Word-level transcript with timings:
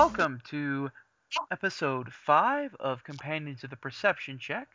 welcome 0.00 0.40
to 0.48 0.90
episode 1.50 2.10
5 2.10 2.74
of 2.80 3.04
Companions 3.04 3.62
of 3.64 3.68
the 3.68 3.76
Perception 3.76 4.38
Check. 4.38 4.66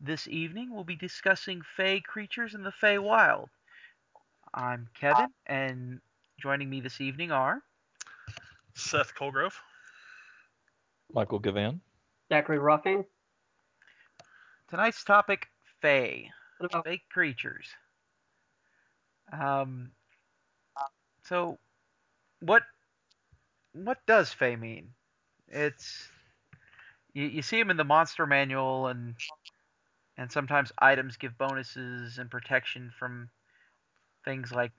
This 0.00 0.26
evening 0.26 0.74
we'll 0.74 0.82
be 0.82 0.96
discussing 0.96 1.62
Fey 1.76 2.00
creatures 2.00 2.52
in 2.52 2.64
the 2.64 2.72
Fey 2.72 2.98
Wild. 2.98 3.48
I'm 4.52 4.88
Kevin, 4.98 5.28
and 5.46 6.00
joining 6.40 6.68
me 6.68 6.80
this 6.80 7.00
evening 7.00 7.30
are 7.30 7.62
Seth 8.74 9.14
Colgrove. 9.14 9.54
Michael 11.12 11.38
Gavan. 11.38 11.80
Zachary 12.28 12.58
Ruffing. 12.58 13.04
tonight's 14.68 15.04
topic 15.04 15.46
Fey. 15.80 16.28
What 16.58 16.72
about 16.72 16.86
Fey 16.86 17.02
creatures. 17.08 17.68
Um, 19.32 19.92
so, 21.22 21.56
what 22.40 22.64
what 23.84 23.98
does 24.06 24.32
Fey 24.32 24.56
mean? 24.56 24.90
It's 25.48 26.08
you, 27.12 27.24
you 27.26 27.42
see 27.42 27.58
them 27.58 27.70
in 27.70 27.76
the 27.76 27.84
monster 27.84 28.26
manual, 28.26 28.88
and 28.88 29.14
and 30.16 30.30
sometimes 30.32 30.72
items 30.78 31.16
give 31.16 31.36
bonuses 31.38 32.18
and 32.18 32.30
protection 32.30 32.92
from 32.98 33.28
things 34.24 34.52
like 34.52 34.72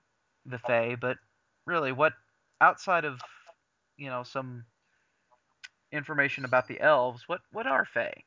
the 0.46 0.58
Fey. 0.58 0.96
But 1.00 1.18
really, 1.66 1.92
what 1.92 2.12
outside 2.60 3.04
of 3.04 3.20
you 3.96 4.08
know 4.08 4.22
some 4.24 4.64
information 5.92 6.44
about 6.44 6.66
the 6.68 6.80
elves, 6.80 7.24
what 7.28 7.40
what 7.52 7.66
are 7.66 7.84
Fey? 7.84 8.24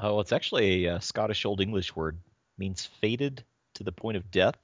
Oh, 0.00 0.20
it's 0.20 0.32
actually 0.32 0.86
a, 0.86 0.94
uh 0.94 0.98
Scottish 1.00 1.44
Old 1.44 1.60
English 1.60 1.94
word. 1.96 2.18
means 2.58 2.86
fated 2.86 3.44
to 3.74 3.84
the 3.84 3.92
point 3.92 4.16
of 4.16 4.30
death, 4.30 4.56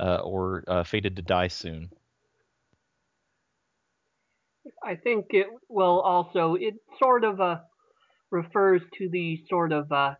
uh, 0.00 0.16
or 0.24 0.64
uh, 0.66 0.82
fated 0.84 1.16
to 1.16 1.22
die 1.22 1.48
soon. 1.48 1.90
I 4.88 4.96
think 4.96 5.26
it 5.30 5.48
will 5.68 6.00
also 6.00 6.54
it 6.54 6.74
sort 7.02 7.22
of 7.22 7.40
uh, 7.42 7.56
refers 8.30 8.80
to 8.96 9.10
the 9.10 9.38
sort 9.46 9.70
of 9.70 9.92
uh, 9.92 10.14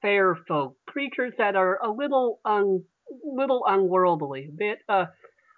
fair 0.00 0.34
folk 0.48 0.76
creatures 0.86 1.34
that 1.36 1.54
are 1.54 1.78
a 1.84 1.90
little 1.90 2.40
un 2.46 2.82
little 3.22 3.62
unworldly, 3.66 4.48
a 4.48 4.56
bit 4.56 4.78
uh, 4.88 5.04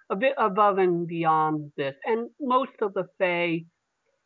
a 0.09 0.15
bit 0.17 0.33
above 0.37 0.77
and 0.77 1.07
beyond 1.07 1.71
this. 1.77 1.95
And 2.03 2.29
most 2.41 2.73
of 2.81 2.93
the 2.93 3.05
Fae 3.17 3.63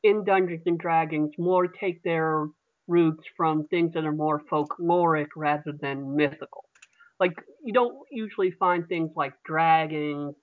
in 0.01 0.23
Dungeons 0.25 0.63
and 0.65 0.79
Dragons 0.79 1.31
more 1.37 1.67
take 1.67 2.01
their 2.01 2.47
roots 2.87 3.23
from 3.37 3.67
things 3.67 3.93
that 3.93 4.03
are 4.03 4.11
more 4.11 4.41
folkloric 4.51 5.27
rather 5.35 5.73
than 5.79 6.15
mythical. 6.15 6.65
Like 7.19 7.33
you 7.63 7.71
don't 7.71 7.97
usually 8.11 8.51
find 8.59 8.87
things 8.87 9.11
like 9.15 9.33
dragons 9.45 10.33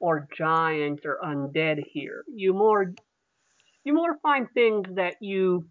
or 0.00 0.26
giants 0.36 1.02
or 1.04 1.18
undead 1.22 1.82
here. 1.92 2.24
You 2.34 2.54
more 2.54 2.94
you 3.86 3.94
more 3.94 4.18
find 4.20 4.48
things 4.52 4.84
that 4.96 5.14
you 5.20 5.64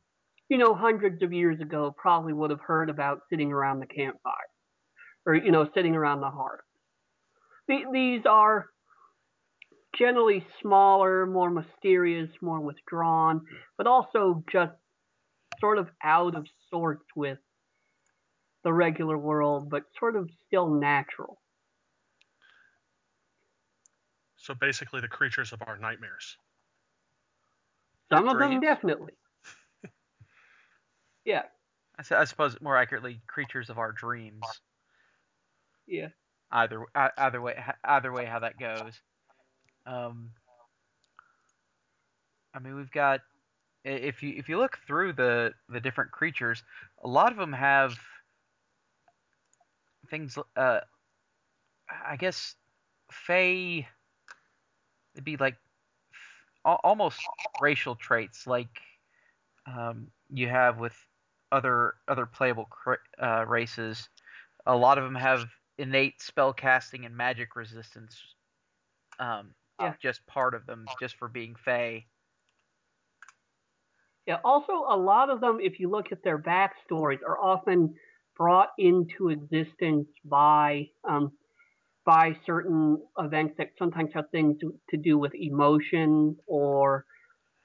you 0.50 0.58
know 0.58 0.74
hundreds 0.74 1.22
of 1.22 1.34
years 1.34 1.60
ago 1.60 1.94
probably 1.96 2.32
would 2.32 2.50
have 2.50 2.62
heard 2.62 2.90
about 2.90 3.20
sitting 3.30 3.52
around 3.52 3.82
the 3.82 3.86
campfire 3.86 4.50
or 5.26 5.36
you 5.36 5.52
know 5.52 5.68
sitting 5.76 5.96
around 5.96 6.22
the 6.22 6.30
hearth. 6.30 6.62
The- 7.68 7.86
These 7.92 8.26
are 8.26 8.68
generally 9.98 10.46
smaller, 10.62 11.26
more 11.26 11.50
mysterious, 11.50 12.30
more 12.42 12.62
withdrawn, 12.62 13.42
but 13.78 13.86
also 13.86 14.44
just 14.52 14.74
sort 15.60 15.78
of 15.78 15.90
out 16.02 16.36
of 16.36 16.46
sorts 16.70 17.06
with 17.16 17.38
the 18.64 18.74
regular 18.74 19.18
world, 19.18 19.70
but 19.70 19.84
sort 20.00 20.16
of 20.16 20.30
still 20.48 20.70
natural. 20.74 21.42
So 24.38 24.54
basically, 24.54 25.02
the 25.02 25.08
creatures 25.08 25.52
of 25.54 25.62
our 25.66 25.78
nightmares. 25.78 26.38
Some 28.12 28.28
of 28.28 28.38
them 28.38 28.60
definitely. 28.60 29.14
yeah, 31.26 31.44
I, 31.98 32.16
I 32.16 32.26
suppose 32.26 32.56
more 32.62 32.78
accurately, 32.78 33.22
creatures 33.28 33.70
of 33.70 33.78
our 33.78 33.92
dreams. 33.92 34.44
yeah. 35.88 36.10
Either 36.52 36.86
uh, 36.94 37.10
either 37.18 37.42
way, 37.42 37.56
either 37.84 38.12
way, 38.12 38.26
how 38.26 38.40
that 38.40 38.60
goes. 38.60 38.94
Um, 39.86 40.30
I 42.54 42.60
mean, 42.60 42.76
we've 42.76 42.92
got 42.92 43.22
if 43.84 44.24
you 44.24 44.34
if 44.38 44.48
you 44.50 44.58
look 44.58 44.78
through 44.88 45.14
the 45.14 45.54
the 45.70 45.80
different 45.80 46.12
creatures, 46.12 46.64
a 47.04 47.08
lot 47.08 47.32
of 47.32 47.38
them 47.38 47.54
have 47.54 47.98
things. 50.10 50.38
Uh, 50.56 50.80
I 52.06 52.16
guess 52.16 52.56
Fey. 53.12 53.88
It'd 55.14 55.24
be 55.24 55.38
like 55.38 55.56
almost 56.66 57.30
racial 57.60 57.96
traits, 57.96 58.48
like 58.48 58.82
um, 59.66 60.12
you 60.30 60.48
have 60.50 60.80
with 60.80 60.96
other 61.52 61.96
other 62.08 62.26
playable 62.26 62.70
uh, 63.22 63.46
races. 63.48 64.10
A 64.66 64.76
lot 64.76 64.98
of 64.98 65.04
them 65.04 65.16
have 65.16 65.50
innate 65.78 66.22
spell 66.22 66.54
casting 66.54 67.06
and 67.06 67.16
magic 67.16 67.56
resistance. 67.56 68.36
Um, 69.20 69.56
Yeah. 69.80 69.96
just 70.00 70.26
part 70.28 70.54
of 70.56 70.66
them, 70.66 70.92
just 71.00 71.16
for 71.18 71.28
being 71.28 71.56
Fey. 71.56 72.08
Yeah, 74.28 74.40
also 74.44 74.74
a 74.88 74.98
lot 74.98 75.30
of 75.30 75.40
them, 75.42 75.60
if 75.62 75.80
you 75.80 75.90
look 75.90 76.12
at 76.12 76.24
their 76.24 76.38
backstories, 76.40 77.22
are 77.28 77.40
often 77.40 77.96
brought 78.36 78.70
into 78.78 79.30
existence 79.30 80.08
by 80.26 80.90
um, 81.04 81.32
by 82.06 82.38
certain 82.46 83.00
events 83.18 83.56
that 83.58 83.70
sometimes 83.80 84.12
have 84.14 84.30
things 84.32 84.58
to, 84.62 84.76
to 84.92 84.98
do 84.98 85.18
with 85.18 85.34
emotion, 85.34 86.38
or 86.46 87.06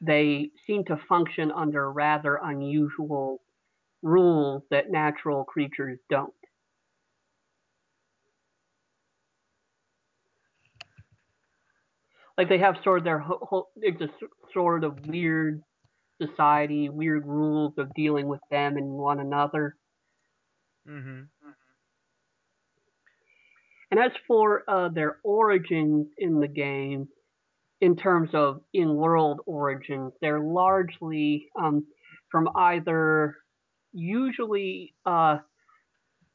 they 0.01 0.51
seem 0.67 0.85
to 0.87 0.97
function 1.09 1.51
under 1.51 1.93
rather 1.93 2.41
unusual 2.43 3.41
rules 4.03 4.63
that 4.71 4.91
natural 4.91 5.45
creatures 5.45 5.99
don't. 6.09 6.33
Like 12.39 12.49
they 12.49 12.59
have 12.59 12.77
sort 12.83 12.99
of 13.01 13.05
their 13.05 13.19
whole, 13.19 13.69
it's 13.77 14.01
a 14.01 14.09
sort 14.55 14.83
of 14.83 15.07
weird 15.07 15.61
society, 16.23 16.89
weird 16.89 17.27
rules 17.27 17.75
of 17.77 17.93
dealing 17.95 18.29
with 18.29 18.41
them 18.51 18.79
and 18.79 18.89
one 18.89 19.21
another. 19.21 19.77
Mm-hmm. 20.89 21.40
And 23.91 23.99
as 23.99 24.13
for 24.27 24.63
uh, 24.69 24.89
their 24.89 25.19
origins 25.25 26.07
in 26.17 26.39
the 26.39 26.49
game, 26.49 27.09
in 27.81 27.97
terms 27.97 28.31
of 28.35 28.61
in-world 28.73 29.41
origins, 29.47 30.13
they're 30.21 30.41
largely 30.41 31.49
um, 31.61 31.87
from 32.31 32.49
either 32.55 33.37
usually 33.93 34.95
uh, 35.07 35.39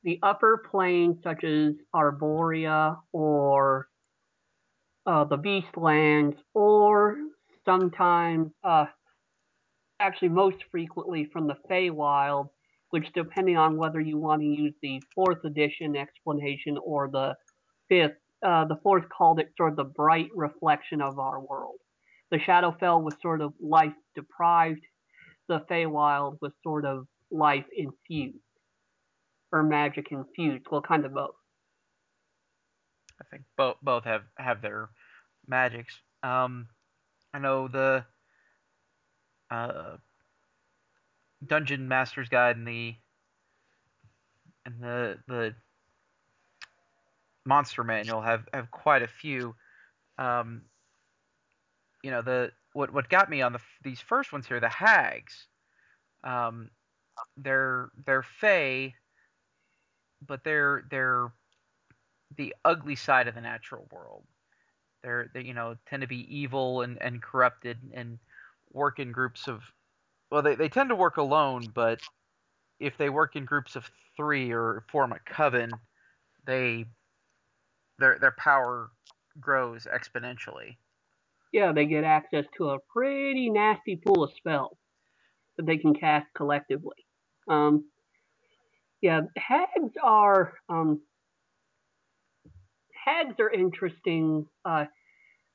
the 0.04 0.20
upper 0.22 0.64
planes, 0.70 1.18
such 1.24 1.44
as 1.44 1.74
Arborea 1.96 2.98
or 3.14 3.88
uh, 5.06 5.24
the 5.26 5.38
Beastlands, 5.38 6.36
or 6.54 7.16
sometimes, 7.64 8.52
uh, 8.64 8.86
actually 10.00 10.30
most 10.30 10.58
frequently 10.72 11.30
from 11.32 11.48
the 11.48 11.56
Feywild, 11.70 12.50
which 12.90 13.08
depending 13.14 13.56
on 13.56 13.78
whether 13.78 14.00
you 14.00 14.18
want 14.18 14.42
to 14.42 14.48
use 14.48 14.74
the 14.82 15.02
fourth 15.14 15.44
edition 15.46 15.96
explanation 15.96 16.78
or 16.84 17.10
the 17.12 17.36
fifth, 17.90 18.18
uh, 18.46 18.66
the 18.66 18.78
fourth 18.84 19.06
called 19.10 19.40
it 19.40 19.52
sort 19.58 19.72
of 19.72 19.78
the 19.78 19.84
bright 19.84 20.30
reflection 20.36 21.02
of 21.02 21.20
our 21.20 21.40
world. 21.40 21.78
The 22.32 22.38
Shadowfell 22.38 23.04
was 23.04 23.16
sort 23.22 23.42
of 23.42 23.54
life 23.60 23.94
deprived. 24.16 24.82
The 25.48 25.60
Feywild 25.70 26.38
was 26.42 26.52
sort 26.64 26.86
of 26.86 27.08
life 27.32 27.66
infused, 27.76 28.38
or 29.52 29.64
magic 29.64 30.08
infused. 30.12 30.66
Well, 30.72 30.82
kind 30.82 31.06
of 31.06 31.14
both. 31.14 31.36
I 33.22 33.24
think 33.32 33.44
both 33.58 33.78
both 33.82 34.04
have 34.04 34.24
have 34.38 34.62
their 34.62 34.90
magics. 35.48 35.94
Um, 36.24 36.68
I 37.34 37.40
know 37.40 37.68
the 37.68 38.06
uh, 39.52 39.98
Dungeon 41.46 41.88
Master's 41.88 42.30
Guide 42.30 42.58
and 42.58 42.68
the 42.68 42.96
and 44.66 44.82
the 44.82 45.18
the 45.28 45.56
Monster 47.46 47.84
Manual 47.84 48.22
have 48.22 48.48
have 48.54 48.72
quite 48.72 49.04
a 49.04 49.08
few. 49.08 49.56
Um, 50.18 50.64
you 52.04 52.12
know 52.12 52.22
the 52.22 52.52
what 52.74 52.92
what 52.94 53.10
got 53.10 53.30
me 53.30 53.42
on 53.42 53.54
the 53.54 53.60
these 53.84 54.00
first 54.00 54.32
ones 54.32 54.48
here, 54.48 54.60
the 54.60 54.70
hags. 54.70 55.48
Um, 56.24 56.70
they're 57.38 57.90
they're 58.06 58.24
fey, 58.24 58.96
but 60.26 60.44
they're 60.44 60.84
they're 60.90 61.32
the 62.38 62.56
ugly 62.66 62.96
side 62.96 63.28
of 63.28 63.36
the 63.36 63.42
natural 63.42 63.88
world. 63.92 64.26
They're 65.04 65.30
they 65.34 65.42
you 65.42 65.54
know 65.54 65.76
tend 65.88 66.02
to 66.02 66.08
be 66.08 66.36
evil 66.36 66.82
and, 66.82 67.02
and 67.02 67.22
corrupted 67.22 67.78
and 67.94 68.20
work 68.72 69.00
in 69.00 69.12
groups 69.12 69.48
of 69.48 69.62
well 70.32 70.42
they, 70.42 70.56
they 70.56 70.70
tend 70.70 70.90
to 70.90 70.96
work 70.96 71.18
alone, 71.18 71.64
but 71.74 72.02
if 72.80 72.98
they 72.98 73.10
work 73.10 73.36
in 73.36 73.46
groups 73.46 73.76
of 73.76 73.90
three 74.18 74.52
or 74.52 74.84
form 74.92 75.12
a 75.14 75.20
coven, 75.20 75.72
they 76.46 76.86
their 78.00 78.18
their 78.20 78.36
power 78.38 78.90
grows 79.40 79.88
exponentially. 79.94 80.78
yeah, 81.52 81.72
they 81.72 81.86
get 81.86 82.04
access 82.04 82.46
to 82.58 82.70
a 82.70 82.80
pretty 82.94 83.50
nasty 83.50 83.96
pool 83.96 84.24
of 84.24 84.32
spells 84.38 84.78
that 85.58 85.66
they 85.66 85.78
can 85.78 85.94
cast 85.94 86.28
collectively. 86.36 86.98
Um, 87.50 87.86
yeah, 89.02 89.22
hags 89.38 89.94
are 90.04 90.54
um, 90.70 91.02
hags 93.06 93.36
are 93.40 93.52
interesting 93.52 94.48
uh, 94.66 94.86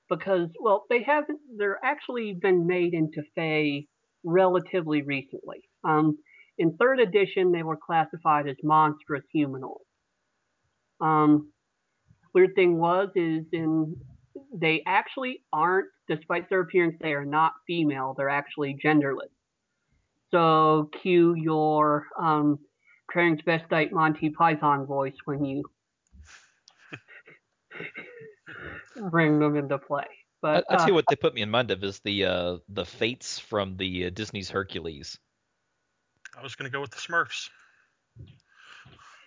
because 0.09 0.49
well, 0.61 0.85
they 0.89 1.03
haven't. 1.03 1.41
They're 1.57 1.81
actually 1.85 2.33
been 2.41 2.67
made 2.67 2.95
into 2.95 3.23
Fae 3.35 3.87
relatively 4.25 5.03
recently. 5.03 5.63
Um, 5.85 6.19
in 6.59 6.77
third 6.77 7.01
edition, 7.01 7.53
they 7.53 7.63
were 7.63 7.77
classified 7.77 8.49
as 8.49 8.57
monstrous 8.63 9.25
humanoids. 9.33 9.85
Um, 11.01 11.53
weird 12.35 12.55
thing 12.55 12.79
was 12.79 13.09
is 13.15 13.45
in 13.53 13.97
they 14.55 14.83
actually 14.87 15.43
aren't, 15.53 15.89
despite 16.09 16.49
their 16.49 16.61
appearance, 16.61 16.97
they 17.01 17.13
are 17.13 17.25
not 17.25 17.53
female. 17.67 18.15
They're 18.17 18.29
actually 18.29 18.79
genderless. 18.83 19.31
So 20.31 20.91
cue 21.03 21.35
your 21.35 22.07
um, 22.19 22.59
transvestite 23.15 23.91
Monty 23.93 24.31
Python 24.31 24.87
voice 24.87 25.15
when 25.25 25.45
you 25.45 25.65
bring 29.11 29.39
them 29.41 29.57
into 29.57 29.79
play. 29.79 30.07
But 30.43 30.65
I, 30.71 30.75
I 30.75 30.77
tell 30.79 30.87
you 30.89 30.93
uh, 30.93 30.97
what 30.97 31.05
they 31.09 31.17
put 31.17 31.35
me 31.35 31.43
in 31.43 31.51
mind 31.51 31.71
of 31.71 31.83
is 31.85 32.01
the 32.01 32.25
uh, 32.25 32.57
the 32.69 32.85
fates 32.85 33.39
from 33.39 33.77
the 33.77 34.07
uh, 34.07 34.11
Disney's 34.11 34.51
Hercules. 34.51 35.19
I 36.37 36.43
was 36.43 36.55
going 36.55 36.71
to 36.71 36.73
go 36.73 36.81
with 36.81 36.91
the 36.91 36.99
Smurfs. 36.99 37.51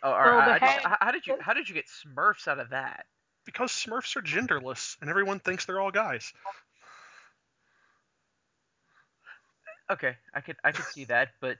Oh, 0.04 0.12
all 0.12 0.20
Well, 0.20 0.38
right. 0.38 0.50
I, 0.50 0.56
I 0.56 0.60
just, 0.60 0.72
hag- 0.74 0.84
how- 0.86 0.98
how 1.02 1.12
did 1.12 1.26
you 1.28 1.38
how 1.40 1.54
did 1.54 1.70
you 1.70 1.76
get 1.76 1.86
Smurfs 1.88 2.48
out 2.48 2.60
of 2.60 2.70
that? 2.70 3.06
Because 3.46 3.72
Smurfs 3.72 4.16
are 4.16 4.22
genderless, 4.22 4.98
and 5.02 5.10
everyone 5.10 5.40
thinks 5.40 5.66
they're 5.66 5.80
all 5.80 5.92
guys. 5.92 6.34
Okay, 9.90 10.16
I 10.34 10.42
could 10.42 10.58
I 10.64 10.72
could 10.72 10.86
see 10.86 11.06
that, 11.06 11.30
but 11.40 11.58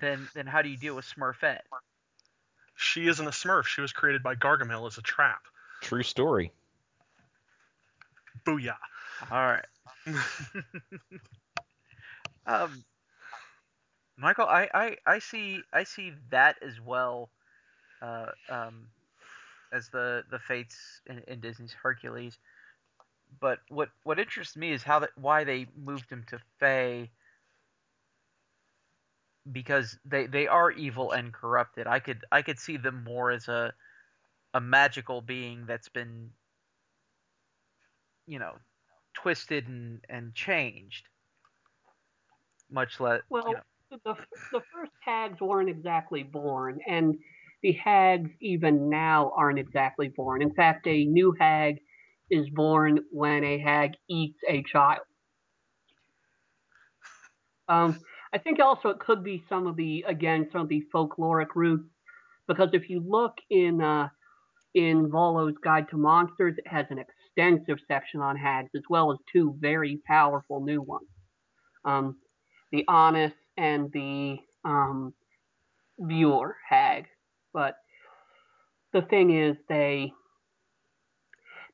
then 0.00 0.28
then 0.34 0.46
how 0.46 0.62
do 0.62 0.68
you 0.68 0.76
deal 0.76 0.94
with 0.96 1.04
Smurfette? 1.06 1.60
She 2.76 3.06
isn't 3.08 3.26
a 3.26 3.30
Smurf. 3.30 3.64
She 3.66 3.80
was 3.80 3.92
created 3.92 4.22
by 4.22 4.34
Gargamel 4.36 4.86
as 4.86 4.98
a 4.98 5.02
trap. 5.02 5.42
True 5.80 6.02
story. 6.04 6.52
Booyah. 8.44 8.76
All 9.30 9.38
right. 9.38 9.64
um, 12.46 12.84
Michael, 14.16 14.46
I, 14.46 14.68
I, 14.72 14.96
I 15.06 15.18
see 15.18 15.62
I 15.72 15.84
see 15.84 16.12
that 16.30 16.56
as 16.62 16.80
well, 16.80 17.30
uh, 18.02 18.26
um, 18.48 18.86
as 19.72 19.88
the 19.88 20.24
the 20.30 20.38
fates 20.38 20.76
in, 21.06 21.22
in 21.28 21.40
Disney's 21.40 21.72
Hercules. 21.72 22.38
But 23.40 23.60
what 23.68 23.90
what 24.04 24.18
interests 24.18 24.56
me 24.56 24.72
is 24.72 24.82
how 24.82 25.00
that 25.00 25.10
why 25.16 25.44
they 25.44 25.66
moved 25.76 26.10
him 26.10 26.24
to 26.28 26.38
Fae. 26.60 27.10
Because 29.50 29.96
they, 30.04 30.26
they 30.26 30.46
are 30.46 30.70
evil 30.70 31.12
and 31.12 31.32
corrupted. 31.32 31.86
I 31.86 32.00
could 32.00 32.24
I 32.30 32.42
could 32.42 32.58
see 32.58 32.76
them 32.76 33.02
more 33.04 33.30
as 33.30 33.48
a 33.48 33.72
a 34.54 34.60
magical 34.60 35.20
being 35.20 35.64
that's 35.66 35.88
been 35.88 36.30
you 38.26 38.38
know 38.38 38.54
twisted 39.14 39.68
and, 39.68 40.00
and 40.08 40.34
changed. 40.34 41.08
Much 42.70 43.00
less 43.00 43.22
Well, 43.30 43.48
you 43.48 43.54
know, 43.54 43.98
the 44.04 44.14
the 44.52 44.60
first 44.72 44.92
hags 45.00 45.40
weren't 45.40 45.70
exactly 45.70 46.22
born, 46.22 46.80
and 46.86 47.18
the 47.62 47.72
hags 47.72 48.30
even 48.40 48.88
now 48.88 49.32
aren't 49.36 49.58
exactly 49.58 50.08
born. 50.08 50.42
In 50.42 50.54
fact, 50.54 50.86
a 50.86 51.04
new 51.04 51.34
hag 51.38 51.76
is 52.30 52.48
born 52.50 53.00
when 53.10 53.44
a 53.44 53.58
hag 53.58 53.92
eats 54.08 54.38
a 54.48 54.62
child. 54.62 55.00
Um, 57.68 58.00
I 58.32 58.38
think 58.38 58.60
also 58.60 58.90
it 58.90 58.98
could 58.98 59.24
be 59.24 59.44
some 59.48 59.66
of 59.66 59.76
the 59.76 60.04
again 60.06 60.48
some 60.52 60.62
of 60.62 60.68
the 60.68 60.82
folkloric 60.94 61.48
roots, 61.54 61.88
because 62.46 62.70
if 62.72 62.88
you 62.88 63.02
look 63.06 63.32
in 63.50 63.82
uh, 63.82 64.08
in 64.74 65.10
Volo's 65.10 65.54
Guide 65.62 65.86
to 65.90 65.96
Monsters, 65.96 66.54
it 66.58 66.66
has 66.66 66.86
an 66.90 66.98
extensive 66.98 67.78
section 67.88 68.20
on 68.20 68.36
hags 68.36 68.70
as 68.76 68.82
well 68.88 69.12
as 69.12 69.18
two 69.32 69.56
very 69.58 70.00
powerful 70.06 70.64
new 70.64 70.82
ones. 70.82 71.08
Um, 71.84 72.18
the 72.72 72.86
annis 72.88 73.32
and 73.56 73.90
the 73.92 74.36
um, 74.64 75.14
bheur 75.98 76.54
hag. 76.68 77.06
But 77.52 77.76
the 78.92 79.02
thing 79.02 79.30
is, 79.36 79.56
they 79.68 80.12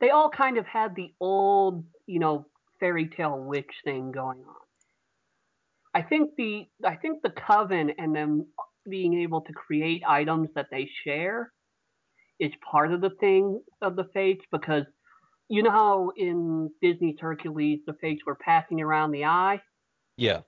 they 0.01 0.11
all 0.11 0.31
kind 0.31 0.59
of 0.59 0.67
had 0.67 0.95
the 0.95 1.13
old, 1.21 1.85
you 2.07 2.19
know, 2.19 2.47
fairy 2.81 3.09
tale 3.09 3.39
witch 3.39 3.71
thing 3.85 4.13
going 4.13 4.41
on. 4.41 4.55
I 5.95 6.03
think 6.03 6.33
the 6.37 6.67
I 6.85 6.97
think 6.97 7.23
the 7.23 7.31
coven 7.31 7.91
and 7.99 8.15
them 8.15 8.47
being 8.89 9.21
able 9.23 9.41
to 9.43 9.53
create 9.53 10.03
items 10.07 10.49
that 10.55 10.67
they 10.71 10.89
share 11.05 11.53
is 12.41 12.51
part 12.71 12.93
of 12.93 13.01
the 13.01 13.11
thing 13.21 13.61
of 13.81 13.97
the 13.97 14.05
fates 14.13 14.45
because 14.51 14.85
you 15.49 15.63
know 15.63 15.71
how 15.71 16.11
in 16.17 16.71
Disney's 16.83 17.17
Hercules 17.21 17.81
the 17.87 17.95
fates 18.01 18.23
were 18.27 18.35
passing 18.35 18.81
around 18.81 19.13
the 19.13 19.25
eye 19.25 19.61
Yeah. 20.17 20.41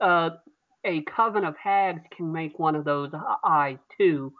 uh, 0.00 0.30
a 0.84 1.02
coven 1.02 1.44
of 1.44 1.56
hags 1.56 2.02
can 2.16 2.32
make 2.32 2.58
one 2.58 2.76
of 2.76 2.84
those 2.84 3.10
eyes 3.44 3.78
too, 3.98 4.32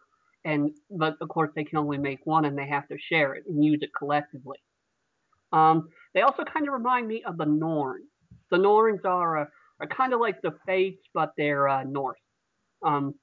and 0.45 0.71
but 0.91 1.15
of 1.21 1.29
course 1.29 1.51
they 1.55 1.65
can 1.65 1.79
only 1.79 1.99
make 1.99 2.21
one 2.25 2.45
and 2.45 2.57
they 2.57 2.69
have 2.69 2.87
to 2.89 2.97
share 2.99 3.35
it 3.35 3.45
and 3.49 3.65
use 3.65 3.79
it 3.83 3.91
collectively. 3.97 4.59
Um, 5.53 5.89
they 6.15 6.21
also 6.21 6.45
kind 6.45 6.67
of 6.67 6.75
remind 6.75 7.09
me 7.09 7.23
of 7.25 7.39
the 7.39 7.47
Norns. 7.47 8.05
The 8.51 8.59
Norns 8.59 9.01
are 9.05 9.43
uh, 9.43 9.47
are 9.81 9.87
kind 9.87 10.13
of 10.13 10.21
like 10.21 10.43
the 10.43 10.55
Fates, 10.67 11.03
but 11.15 11.33
they're 11.37 11.69
uh, 11.69 11.85
Norse. 11.85 12.19
Um, 12.85 13.15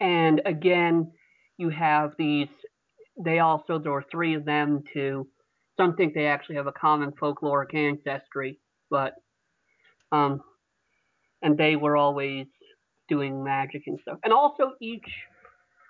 and 0.00 0.42
again, 0.44 1.12
you 1.56 1.70
have 1.70 2.12
these. 2.18 2.48
They 3.22 3.38
also 3.38 3.78
there 3.78 3.92
are 3.92 4.04
three 4.10 4.34
of 4.34 4.44
them 4.44 4.82
too. 4.92 5.28
Some 5.76 5.96
think 5.96 6.14
they 6.14 6.26
actually 6.26 6.56
have 6.56 6.66
a 6.66 6.72
common 6.72 7.12
folkloric 7.12 7.74
ancestry, 7.74 8.58
but 8.90 9.14
um, 10.10 10.42
and 11.42 11.58
they 11.58 11.76
were 11.76 11.96
always 11.96 12.46
doing 13.08 13.42
magic 13.44 13.82
and 13.86 13.98
stuff. 14.02 14.18
And 14.24 14.32
also 14.32 14.72
each, 14.80 15.08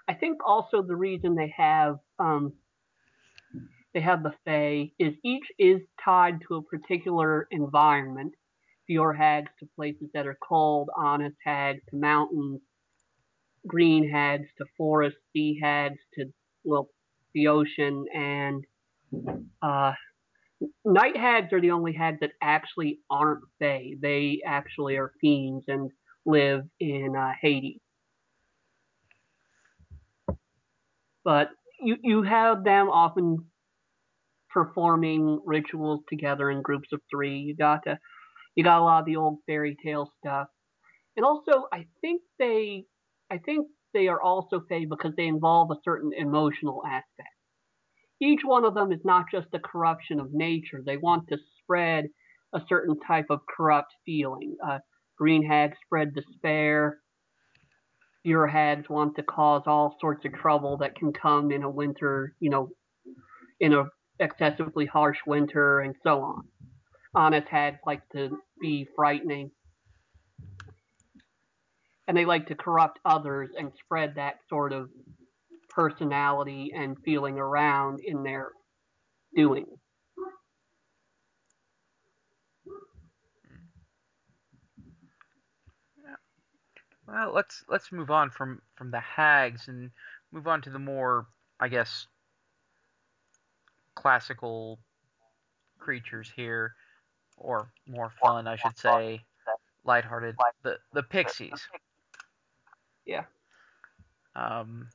I 0.09 0.15
think 0.15 0.39
also 0.47 0.83
the 0.83 0.97
reason 0.97 1.35
they 1.35 1.53
have 1.57 1.99
um, 2.19 2.55
they 3.95 4.01
have 4.01 4.23
the 4.23 4.35
Fae 4.45 4.91
is 4.99 5.15
each 5.25 5.45
is 5.59 5.81
tied 6.03 6.41
to 6.49 6.57
a 6.57 6.63
particular 6.63 7.47
environment. 7.51 8.35
Bheur 8.89 9.13
hags 9.13 9.51
to 9.61 9.69
places 9.77 10.09
that 10.15 10.27
are 10.27 10.39
cold, 10.47 10.91
annis 11.03 11.35
hags 11.45 11.83
to 11.91 11.97
mountains, 11.97 12.61
green 13.67 14.09
hags 14.09 14.49
to 14.59 14.65
forests, 14.77 15.21
sea 15.33 15.59
hags 15.63 15.99
to 16.15 16.27
well 16.65 16.89
the 17.35 17.49
ocean, 17.49 18.07
and 18.15 18.65
uh, 19.63 19.93
night 20.85 21.17
hags 21.17 21.53
are 21.53 21.61
the 21.61 21.71
only 21.73 21.93
hags 21.93 22.21
that 22.21 22.33
actually 22.43 23.01
aren't 23.11 23.45
Fae. 23.59 23.93
They 24.01 24.41
actually 24.47 24.97
are 24.97 25.13
fiends 25.21 25.65
and 25.69 25.91
live 26.27 26.63
in 26.81 27.15
uh, 27.17 27.33
Hades. 27.41 27.81
But 31.25 31.51
you 31.81 31.97
you 32.03 32.23
have 32.23 32.65
them 32.65 32.89
often 32.89 33.47
performing 34.51 35.41
rituals 35.47 36.01
together 36.09 36.51
in 36.51 36.63
groups 36.63 36.89
of 36.93 37.01
three. 37.11 37.39
You 37.39 37.57
got 37.57 37.85
to 37.85 37.99
you 38.55 38.65
got 38.65 38.81
a 38.81 38.85
lot 38.85 39.01
of 39.01 39.07
the 39.07 39.17
old 39.17 39.39
fairy 39.47 39.77
tale 39.85 40.11
stuff, 40.19 40.49
and 41.17 41.25
also 41.25 41.67
I 41.73 41.87
think 42.01 42.23
they 42.39 42.85
I 43.31 43.39
think 43.39 43.69
they 43.95 44.09
are 44.09 44.21
also 44.21 44.63
Fae 44.69 44.87
because 44.89 45.13
they 45.17 45.27
involve 45.27 45.71
a 45.71 45.77
certain 45.85 46.13
emotional 46.17 46.83
aspect. 46.87 47.35
Each 48.23 48.43
one 48.45 48.65
of 48.65 48.75
them 48.75 48.93
is 48.93 49.01
not 49.05 49.27
just 49.33 49.49
a 49.53 49.59
corruption 49.59 50.21
of 50.21 50.33
nature. 50.33 50.81
They 50.87 50.97
want 50.97 51.29
to 51.31 51.39
spread 51.61 52.07
a 52.55 52.63
certain 52.69 52.97
type 53.01 53.27
of 53.31 53.41
corrupt 53.49 53.93
feeling. 54.07 54.55
Uh, 54.65 54.79
green 55.19 55.45
hags 55.45 55.77
spread 55.85 56.15
despair. 56.15 56.99
Bheur 58.25 58.47
hags 58.47 58.89
want 58.89 59.17
to 59.17 59.25
cause 59.25 59.63
all 59.67 59.97
sorts 60.01 60.25
of 60.25 60.35
trouble 60.35 60.77
that 60.77 60.95
can 60.95 61.13
come 61.13 61.51
in 61.51 61.65
a 61.65 61.71
winter, 61.71 62.37
you 62.39 62.49
know, 62.49 62.69
in 63.59 63.73
a 63.73 63.87
excessively 64.21 64.87
harsh 64.87 65.19
winter 65.27 65.81
and 65.81 65.97
so 66.05 66.21
on. 66.21 66.43
Annis 67.17 67.49
hags 67.51 67.81
like 67.85 68.09
to 68.11 68.39
be 68.61 68.87
frightening. 68.95 69.51
And 72.07 72.17
they 72.17 72.25
like 72.25 72.47
to 72.49 72.55
corrupt 72.55 73.01
others 73.05 73.51
and 73.59 73.73
spread 73.85 74.15
that 74.15 74.37
sort 74.49 74.73
of 74.73 74.91
personality 75.75 76.73
and 76.75 76.97
feeling 77.05 77.39
around 77.39 78.01
in 78.05 78.23
their 78.23 78.51
doing. 79.35 79.67
Well, 87.07 87.33
let's 87.35 87.65
let's 87.69 87.91
move 87.93 88.11
on 88.11 88.31
from 88.31 88.61
from 88.77 88.91
the 88.91 89.01
hags 89.01 89.69
and 89.69 89.91
move 90.31 90.47
on 90.47 90.63
to 90.63 90.71
the 90.71 90.79
more, 90.79 91.27
I 91.61 91.69
guess, 91.69 92.07
classical 93.95 94.79
creatures 95.79 96.31
here, 96.35 96.75
or 97.37 97.71
more 97.87 98.13
fun, 98.23 98.47
I 98.47 98.57
should 98.57 98.79
say, 98.79 99.21
lighthearted. 99.85 100.37
The 100.63 100.79
the 100.93 101.03
pixies. 101.03 101.67
Yeah. 103.05 103.25
Um, 104.37 104.89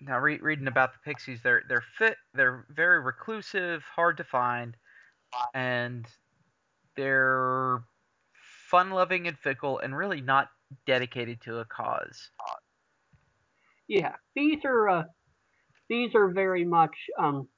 now, 0.00 0.18
re- 0.18 0.38
reading 0.40 0.68
about 0.68 0.92
the 0.92 0.98
pixies, 1.04 1.40
they're 1.42 1.62
they're 1.68 1.84
fit, 1.98 2.16
they're 2.34 2.66
very 2.70 3.00
reclusive, 3.00 3.82
hard 3.82 4.18
to 4.18 4.24
find, 4.24 4.76
and 5.54 6.06
they're 6.96 7.82
fun-loving 8.68 9.26
and 9.26 9.38
fickle, 9.38 9.78
and 9.78 9.96
really 9.96 10.20
not 10.20 10.48
dedicated 10.86 11.40
to 11.42 11.58
a 11.58 11.64
cause. 11.64 12.30
Yeah, 13.88 14.12
these 14.34 14.64
are 14.64 14.88
uh, 14.88 15.04
these 15.88 16.14
are 16.14 16.28
very 16.28 16.64
much 16.64 16.96
um, 17.18 17.48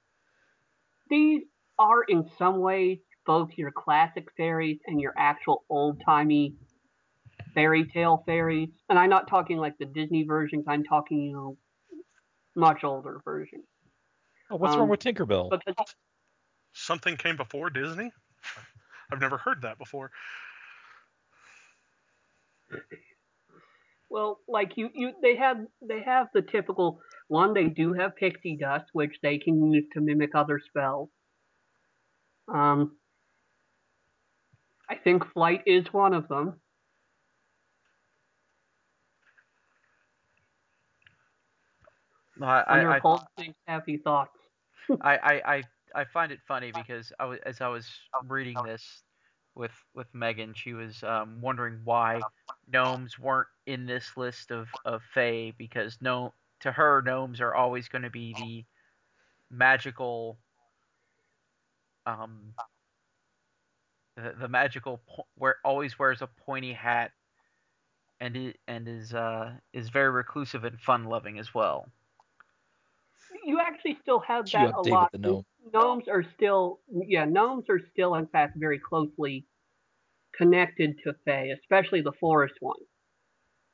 these 1.10 1.42
are 1.78 2.02
in 2.04 2.28
some 2.38 2.60
ways 2.60 2.98
both 3.26 3.50
your 3.56 3.70
classic 3.70 4.28
fairies 4.36 4.78
and 4.86 5.00
your 5.00 5.12
actual 5.18 5.64
old 5.68 6.00
timey 6.04 6.54
fairy 7.54 7.84
tale 7.84 8.22
fairies. 8.26 8.70
And 8.88 8.98
I'm 8.98 9.10
not 9.10 9.28
talking 9.28 9.58
like 9.58 9.76
the 9.78 9.86
Disney 9.86 10.24
versions. 10.24 10.66
I'm 10.68 10.84
talking 10.84 11.22
you 11.22 11.32
know 11.32 11.56
much 12.58 12.84
older 12.84 13.20
version. 13.24 13.62
Oh, 14.50 14.56
what's 14.56 14.74
Um, 14.74 14.80
wrong 14.80 14.88
with 14.88 15.00
Tinkerbell? 15.00 15.50
Because 15.50 15.94
Something 16.72 17.16
came 17.16 17.36
before 17.36 17.70
Disney? 17.70 18.12
I've 19.10 19.20
never 19.20 19.38
heard 19.38 19.62
that 19.62 19.78
before. 19.78 20.10
Well, 24.10 24.40
like 24.48 24.72
you, 24.76 24.88
you, 24.94 25.12
they 25.22 25.36
have 25.36 25.58
they 25.82 26.02
have 26.02 26.28
the 26.32 26.42
typical 26.42 27.00
one. 27.28 27.52
They 27.54 27.68
do 27.68 27.92
have 27.92 28.16
pixie 28.16 28.56
dust, 28.56 28.86
which 28.92 29.16
they 29.22 29.38
can 29.38 29.72
use 29.72 29.84
to 29.92 30.00
mimic 30.00 30.34
other 30.34 30.60
spells. 30.66 31.10
Um, 32.52 32.96
I 34.88 34.94
think 34.96 35.24
flight 35.32 35.62
is 35.66 35.84
one 35.92 36.14
of 36.14 36.28
them. 36.28 36.60
I, 42.42 42.60
I, 42.60 42.96
I, 42.96 43.00
things, 43.36 43.54
happy 43.66 43.96
thoughts. 43.96 44.38
I, 45.00 45.16
I, 45.16 45.54
I, 45.54 45.62
I 45.94 46.04
find 46.04 46.32
it 46.32 46.40
funny 46.46 46.72
because 46.72 47.12
I 47.18 47.24
was, 47.24 47.38
as 47.44 47.60
I 47.60 47.68
was 47.68 47.88
reading 48.28 48.62
this 48.62 49.02
with 49.54 49.72
with 49.94 50.06
Megan, 50.14 50.54
she 50.54 50.72
was 50.74 51.02
um, 51.02 51.40
wondering 51.40 51.80
why 51.84 52.22
gnomes 52.72 53.18
weren't 53.18 53.48
in 53.66 53.86
this 53.86 54.16
list 54.16 54.50
of 54.50 54.68
of 54.84 55.02
fae 55.14 55.52
because 55.58 55.98
no, 56.00 56.32
to 56.60 56.72
her 56.72 57.02
gnomes 57.02 57.40
are 57.40 57.54
always 57.54 57.88
going 57.88 58.02
to 58.02 58.10
be 58.10 58.34
the 58.34 58.64
magical, 59.50 60.38
um, 62.06 62.54
the, 64.16 64.34
the 64.40 64.48
magical 64.48 65.00
po- 65.08 65.26
where 65.36 65.56
always 65.64 65.98
wears 65.98 66.22
a 66.22 66.26
pointy 66.26 66.72
hat 66.72 67.12
and 68.20 68.36
it, 68.36 68.56
and 68.66 68.88
is 68.88 69.14
uh 69.14 69.52
is 69.72 69.88
very 69.90 70.10
reclusive 70.10 70.64
and 70.64 70.80
fun 70.80 71.04
loving 71.04 71.38
as 71.38 71.54
well. 71.54 71.88
Actually 73.78 73.98
still 74.02 74.20
have 74.20 74.50
that 74.52 74.72
a 74.74 74.82
lot. 74.82 75.12
gnome? 75.14 75.44
Gnomes 75.72 76.08
are 76.08 76.24
still, 76.34 76.80
yeah, 77.06 77.24
gnomes 77.24 77.64
are 77.70 77.80
still 77.92 78.14
in 78.16 78.26
fact 78.26 78.54
very 78.56 78.78
closely 78.80 79.46
connected 80.36 80.98
to 81.04 81.14
Fae, 81.24 81.52
especially 81.62 82.02
the 82.02 82.12
forest 82.20 82.54
ones. 82.60 82.86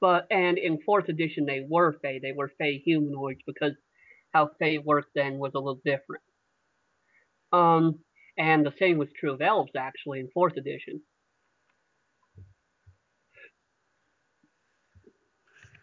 But 0.00 0.26
and 0.30 0.58
in 0.58 0.80
fourth 0.82 1.08
edition 1.08 1.46
they 1.46 1.66
were 1.68 1.94
Fae. 2.02 2.18
They 2.22 2.32
were 2.32 2.52
Fae 2.58 2.80
humanoids 2.84 3.40
because 3.46 3.72
how 4.32 4.50
Fae 4.60 4.78
worked 4.84 5.12
then 5.14 5.38
was 5.38 5.52
a 5.54 5.58
little 5.58 5.80
different. 5.84 6.22
Um, 7.52 8.00
and 8.38 8.66
the 8.66 8.74
same 8.78 8.98
was 8.98 9.08
true 9.18 9.32
of 9.34 9.40
elves 9.42 9.72
actually 9.76 10.20
in 10.20 10.28
fourth 10.34 10.56
edition. 10.56 11.02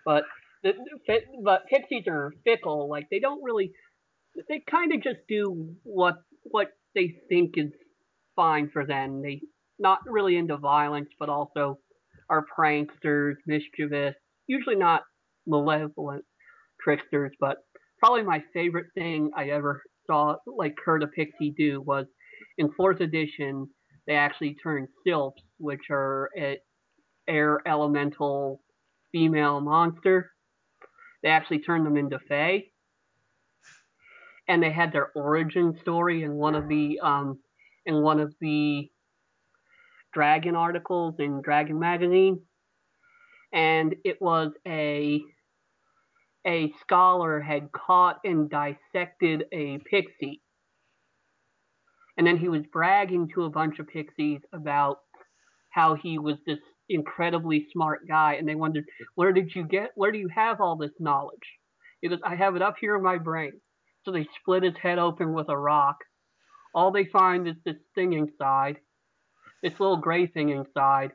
But 0.06 0.26
the, 0.64 0.74
the- 1.08 1.22
but 1.44 1.68
pixies 1.68 2.06
are 2.08 2.34
fickle. 2.44 2.90
Like 2.90 3.08
they 3.10 3.20
don't 3.20 3.44
really. 3.44 3.74
They 4.48 4.64
kind 4.70 4.94
of 4.94 5.02
just 5.04 5.20
do 5.28 5.76
what 5.84 6.16
what 6.44 6.68
they 6.96 7.16
think 7.30 7.54
is 7.58 7.72
fine 8.36 8.70
for 8.72 8.86
them. 8.86 9.22
They 9.22 9.42
not 9.80 10.00
really 10.06 10.38
into 10.38 10.58
violence, 10.58 11.10
but 11.20 11.30
also 11.30 11.80
are 12.30 12.46
pranksters, 12.58 13.36
mischievous. 13.46 14.16
Usually 14.48 14.76
not 14.76 15.04
malevolent 15.48 16.24
tricksters, 16.82 17.32
but 17.40 17.58
probably 18.00 18.24
my 18.24 18.44
favorite 18.54 18.88
thing 18.96 19.32
I 19.36 19.50
ever 19.50 19.82
saw 20.08 20.36
like 20.48 20.76
heard 20.84 21.04
a 21.04 21.08
pixie 21.08 21.54
do 21.58 21.82
was 21.82 22.06
in 22.58 22.72
fourth 22.76 23.02
edition 23.02 23.68
they 24.08 24.14
actually 24.14 24.56
turned 24.56 24.88
sylphs, 25.06 25.42
which 25.58 25.90
are 25.90 26.30
a 26.38 26.58
air 27.28 27.62
elemental 27.68 28.62
female 29.12 29.62
monster. 29.62 30.32
They 31.24 31.30
actually 31.30 31.60
turned 31.60 31.86
them 31.86 31.98
into 31.98 32.20
fae. 32.28 32.64
And 34.52 34.62
they 34.62 34.72
had 34.72 34.92
their 34.92 35.12
origin 35.16 35.78
story 35.80 36.24
in 36.24 36.34
one 36.34 36.56
of 36.56 36.68
the 36.68 37.00
um 37.02 37.40
in 37.86 38.02
one 38.02 38.20
of 38.20 38.34
the 38.42 38.92
dragon 40.14 40.58
articles 40.58 41.16
in 41.20 41.42
Dragon 41.42 41.80
Magazine. 41.80 42.42
And 43.54 43.96
it 44.04 44.22
was 44.22 44.52
a 44.68 45.22
a 46.46 46.74
scholar 46.82 47.40
had 47.40 47.72
caught 47.72 48.20
and 48.26 48.50
dissected 48.50 49.46
a 49.54 49.78
pixie. 49.90 50.42
And 52.18 52.28
then 52.28 52.36
he 52.36 52.50
was 52.50 52.64
bragging 52.74 53.30
to 53.36 53.46
a 53.46 53.50
bunch 53.50 53.80
of 53.80 53.88
pixies 53.88 54.42
about 54.52 54.98
how 55.70 55.96
he 55.96 56.18
was 56.18 56.36
this 56.46 56.60
incredibly 56.90 57.68
smart 57.72 58.06
guy 58.06 58.34
and 58.34 58.46
they 58.46 58.56
wondered 58.56 58.84
where 59.16 59.32
did 59.32 59.56
you 59.56 59.64
get 59.64 59.92
where 59.96 60.12
do 60.12 60.18
you 60.18 60.28
have 60.28 60.60
all 60.60 60.76
this 60.76 60.92
knowledge 61.00 61.40
he 62.02 62.10
goes 62.10 62.20
i 62.26 62.36
have 62.36 62.58
it 62.58 62.62
up 62.62 62.76
here 62.82 62.98
in 62.98 63.04
my 63.04 63.18
brain 63.18 63.54
so 64.04 64.12
they 64.12 64.28
split 64.40 64.64
his 64.64 64.78
head 64.78 65.00
open 65.00 65.34
with 65.34 65.50
a 65.50 65.58
rock 65.58 65.98
all 66.74 66.92
they 66.92 67.06
find 67.06 67.48
is 67.48 67.56
this 67.66 67.78
thing 67.96 68.14
inside 68.14 68.78
this 69.64 69.80
little 69.80 69.98
gray 69.98 70.28
thing 70.28 70.50
inside 70.50 71.12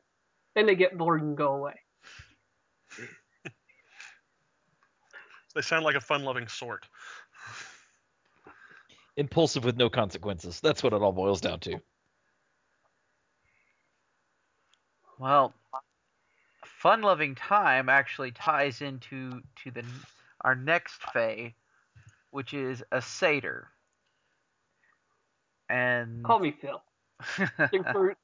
then 0.54 0.66
they 0.66 0.74
get 0.74 0.96
bored 0.96 1.22
and 1.22 1.36
go 1.36 1.54
away 1.54 1.74
They 5.56 5.62
sound 5.62 5.86
like 5.86 5.94
a 5.94 6.02
fun-loving 6.02 6.48
sort. 6.48 6.86
Impulsive 9.16 9.64
with 9.64 9.78
no 9.78 9.88
consequences. 9.88 10.60
That's 10.60 10.82
what 10.82 10.92
it 10.92 11.00
all 11.00 11.12
boils 11.12 11.40
down 11.40 11.60
to. 11.60 11.80
Well, 15.18 15.54
fun 16.62 17.00
loving 17.00 17.34
time 17.34 17.88
actually 17.88 18.32
ties 18.32 18.82
into 18.82 19.40
to 19.62 19.70
the 19.70 19.82
our 20.42 20.54
next 20.54 21.02
fae, 21.14 21.54
which 22.30 22.54
is 22.54 22.82
a 22.92 23.00
satyr. 23.00 23.68
And 25.68 26.24
call 26.24 26.38
me 26.38 26.54
phil 26.60 26.82
since, 27.36 27.86
we're, 27.94 28.14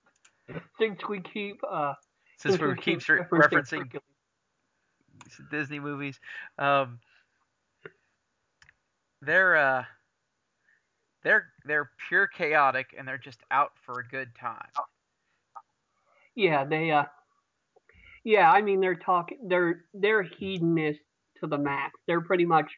since 0.78 1.00
we 1.09 1.21
keep 1.21 1.61
uh 1.68 1.94
since 2.38 2.61
we 2.61 2.68
we 2.68 2.75
keep 2.76 3.00
keep 3.00 3.09
re- 3.09 3.25
referencing 3.30 3.90
Disney 5.50 5.80
movies, 5.80 6.18
um, 6.59 6.99
they're 9.21 9.56
uh, 9.56 9.85
they're 11.23 11.47
they're 11.64 11.90
pure 12.09 12.26
chaotic 12.26 12.94
and 12.97 13.06
they're 13.06 13.18
just 13.18 13.40
out 13.50 13.73
for 13.85 14.00
a 14.00 14.06
good 14.06 14.35
time. 14.35 14.68
Yeah, 16.35 16.64
they 16.64 16.90
uh 16.90 17.04
yeah, 18.25 18.50
I 18.50 18.62
mean 18.62 18.80
they're 18.80 18.94
talking 18.94 19.38
they're 19.47 19.85
they're 19.94 20.23
hedonists 20.23 21.02
to 21.40 21.47
the 21.47 21.59
max. 21.59 21.99
They're 22.06 22.21
pretty 22.21 22.44
much 22.44 22.71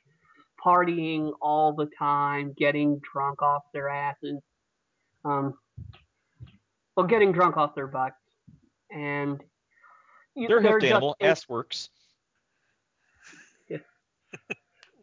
partying 0.65 1.33
all 1.41 1.73
the 1.75 1.89
time, 1.99 2.55
getting 2.57 3.01
drunk 3.13 3.43
off 3.43 3.63
their 3.73 3.89
asses. 3.89 4.41
Um 5.25 5.55
well 6.97 7.07
getting 7.07 7.33
drunk 7.33 7.57
off 7.57 7.75
their 7.75 7.87
butts. 7.89 8.15
And 8.91 9.43
you- 10.35 10.49
They're 10.49 10.59
a 10.59 10.63
hoofed 10.63 10.81
just- 10.83 10.93
animal. 10.93 11.17
they- 11.21 11.27
Ass 11.27 11.49
works. 11.49 11.91
They'd 13.69 13.81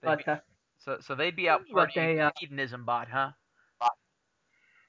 but 0.04 0.26
be- 0.26 0.32
uh, 0.32 0.38
so 0.80 0.98
so 1.02 1.16
they'd 1.16 1.36
be 1.36 1.48
out 1.50 1.62
but 1.74 1.90
partying 1.90 2.16
they, 2.18 2.20
uh, 2.20 2.32
hedonism 2.40 2.86
bot, 2.86 3.08
huh? 3.10 3.32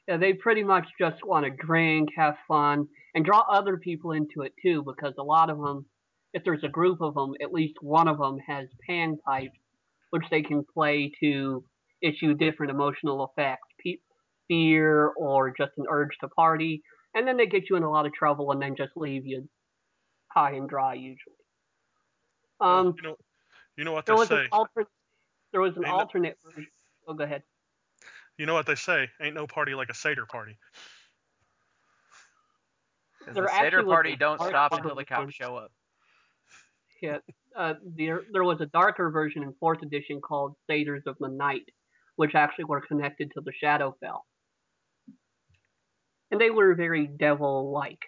yeah, 0.09 0.17
they 0.17 0.33
pretty 0.33 0.65
much 0.65 0.87
just 0.99 1.25
want 1.25 1.45
to 1.45 1.51
drink, 1.65 2.09
have 2.17 2.37
fun, 2.49 2.89
and 3.15 3.25
draw 3.25 3.41
other 3.49 3.77
people 3.77 4.13
into 4.13 4.43
it 4.43 4.53
too, 4.63 4.83
because 4.83 5.15
a 5.19 5.23
lot 5.23 5.49
of 5.51 5.59
them, 5.59 5.85
if 6.33 6.43
there's 6.45 6.65
a 6.65 6.69
group 6.69 7.01
of 7.01 7.15
them, 7.15 7.35
at 7.43 7.53
least 7.53 7.75
one 7.83 8.09
of 8.09 8.19
them 8.19 8.39
has 8.47 8.69
pan 8.87 9.17
panpipes, 9.29 9.51
which 10.13 10.25
they 10.31 10.43
can 10.43 10.63
play 10.75 11.11
to 11.21 11.65
issue 12.03 12.35
different 12.35 12.71
emotional 12.71 13.25
effects, 13.33 13.67
pe- 13.83 13.97
fear 14.47 15.09
or 15.17 15.51
just 15.57 15.73
an 15.79 15.87
urge 15.91 16.11
to 16.21 16.29
party, 16.29 16.83
and 17.15 17.27
then 17.27 17.39
they 17.39 17.47
get 17.47 17.71
you 17.71 17.77
in 17.77 17.83
a 17.83 17.91
lot 17.91 18.05
of 18.05 18.13
trouble 18.13 18.53
and 18.53 18.61
then 18.61 18.75
just 18.77 18.93
leave 18.95 19.25
you 19.27 19.49
high 20.29 20.53
and 20.53 20.69
dry 20.69 20.93
usually. 20.93 21.37
Um, 22.61 22.95
you 22.97 23.03
know, 23.03 23.17
you 23.79 23.85
know 23.85 23.93
what 23.93 24.05
they 24.05 24.15
say. 24.27 24.43
an 24.43 24.49
alternate. 24.53 24.89
There 25.53 25.61
was 25.63 25.77
an 25.77 25.85
Ain't 25.85 25.93
no- 25.95 25.99
alternate 26.01 26.37
version. 26.45 26.67
Oh, 27.09 27.15
go 27.15 27.25
ahead. 27.25 27.43
You 28.37 28.45
know 28.47 28.55
what 28.55 28.67
they 28.67 28.75
say? 28.75 29.09
Ain't 29.21 29.35
no 29.35 29.47
party 29.47 29.75
like 29.75 29.89
a 29.89 29.95
satyr 29.95 30.27
party. 30.27 30.59
There 33.25 33.35
the 33.35 33.43
actually 33.43 33.71
satyr 33.71 33.83
party 33.85 34.17
don't 34.17 34.41
stop 34.41 34.73
until 34.73 34.95
the 34.95 35.05
cops 35.05 35.35
show 35.35 35.57
up. 35.57 35.71
Yeah, 37.01 37.19
uh, 37.57 37.75
there 37.85 38.23
there 38.33 38.45
was 38.45 38.61
a 38.61 38.67
darker 38.67 39.11
version 39.11 39.43
in 39.43 39.55
fourth 39.61 39.83
edition 39.83 40.21
called 40.21 40.55
Satyrs 40.69 41.03
of 41.07 41.17
the 41.21 41.29
Night, 41.29 41.69
which 42.17 42.35
actually 42.35 42.65
were 42.65 42.81
connected 42.81 43.31
to 43.35 43.41
the 43.41 43.53
Shadowfell, 43.63 44.21
and 46.31 46.41
they 46.41 46.51
were 46.51 46.75
very 46.75 47.07
devil-like. 47.07 48.01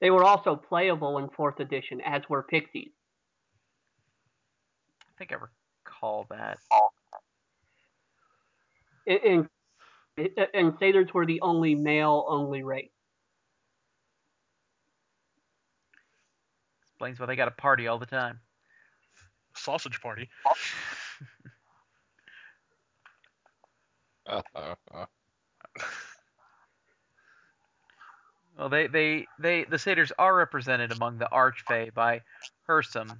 They 0.00 0.10
were 0.10 0.24
also 0.24 0.54
playable 0.54 1.18
in 1.18 1.28
fourth 1.30 1.58
edition, 1.58 2.00
as 2.04 2.22
were 2.28 2.44
pixies. 2.44 2.92
I 5.02 5.12
think 5.18 5.32
I 5.32 5.36
recall 5.84 6.26
that. 6.30 6.58
And, 9.08 9.48
and, 10.16 10.28
and 10.54 10.74
satyrs 10.78 11.08
were 11.12 11.26
the 11.26 11.40
only 11.40 11.74
male-only 11.74 12.62
race. 12.62 12.90
Explains 16.98 17.20
why 17.20 17.26
they 17.26 17.36
got 17.36 17.46
a 17.46 17.52
party 17.52 17.86
all 17.86 18.00
the 18.00 18.06
time. 18.06 18.40
Sausage 19.54 20.00
party. 20.00 20.28
Well, 28.58 28.68
they, 28.68 28.88
they, 28.88 29.26
they, 29.38 29.62
the 29.62 29.78
satyrs 29.78 30.10
are 30.18 30.34
represented 30.34 30.90
among 30.90 31.18
the 31.18 31.28
Archfey 31.32 31.94
by 31.94 32.22
Hyrsam, 32.68 33.18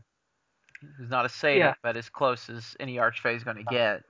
who's 0.98 1.08
not 1.08 1.24
a 1.24 1.28
satyr, 1.28 1.58
Yeah. 1.58 1.74
but 1.80 1.96
as 1.96 2.08
close 2.08 2.50
as 2.50 2.76
any 2.80 2.96
Archfey 2.96 3.36
is 3.36 3.44
going 3.44 3.58
to 3.58 3.62
get. 3.62 4.02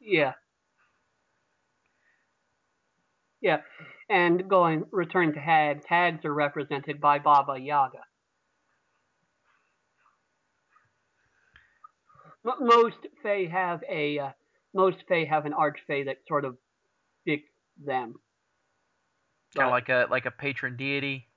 Yeah. 0.00 0.32
Yeah, 3.42 3.58
and 4.08 4.48
going 4.48 4.84
return 4.90 5.34
to 5.34 5.40
hags. 5.40 5.84
Hags 5.86 6.24
are 6.24 6.32
represented 6.32 6.98
by 6.98 7.18
Baba 7.18 7.60
Yaga. 7.60 7.98
M- 12.46 12.66
most 12.66 12.96
Fey 13.22 13.46
have 13.46 13.80
a 13.90 14.18
uh, 14.18 14.30
most 14.74 14.98
Fae 15.08 15.24
have 15.28 15.46
an 15.46 15.52
archfey 15.52 16.06
that 16.06 16.18
sort 16.28 16.44
of 16.44 16.56
fits 17.24 17.42
them. 17.84 18.14
Kind 19.56 19.66
of 19.66 19.72
like 19.72 19.88
a 19.88 20.06
like 20.10 20.26
a 20.26 20.30
patron 20.30 20.76
deity. 20.76 21.28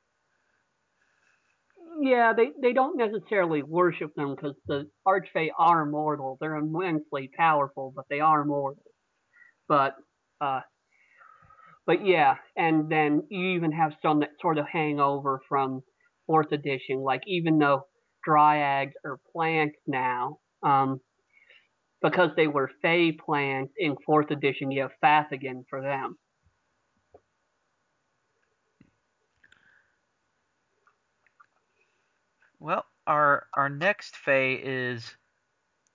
Yeah, 2.02 2.34
they, 2.34 2.48
they 2.62 2.74
don't 2.74 2.98
necessarily 2.98 3.64
worship 3.64 4.16
them 4.16 4.36
because 4.36 4.56
the 4.68 4.90
Archfey 5.08 5.50
are 5.58 5.86
mortal. 5.86 6.38
They're 6.42 6.56
immensely 6.56 7.30
powerful, 7.38 7.94
but 7.96 8.06
they 8.10 8.20
are 8.20 8.44
mortal. 8.44 8.84
But 9.68 9.96
uh, 10.42 10.62
but 11.86 12.06
yeah, 12.06 12.36
and 12.58 12.90
then 12.90 13.24
you 13.30 13.50
even 13.50 13.72
have 13.72 13.94
some 14.02 14.20
that 14.20 14.32
sort 14.42 14.58
of 14.58 14.66
hang 14.68 15.00
over 15.00 15.40
from 15.48 15.84
fourth 16.28 16.52
edition. 16.52 17.00
Like 17.00 17.24
even 17.28 17.60
though 17.60 17.86
dryads 18.28 18.94
are 19.06 19.20
plants 19.32 19.78
now, 19.88 20.40
um, 20.66 21.00
because 22.02 22.32
they 22.36 22.48
were 22.48 22.70
Fey 22.82 23.12
plants 23.12 23.74
in 23.78 23.96
fourth 24.06 24.32
edition, 24.32 24.72
you 24.72 24.82
have 24.82 24.92
Fathigan 25.02 25.64
for 25.70 25.82
them. 25.82 26.18
Well, 32.60 32.86
our 33.06 33.46
our 33.54 33.70
next 33.70 34.18
Fey 34.18 34.56
is 34.56 35.16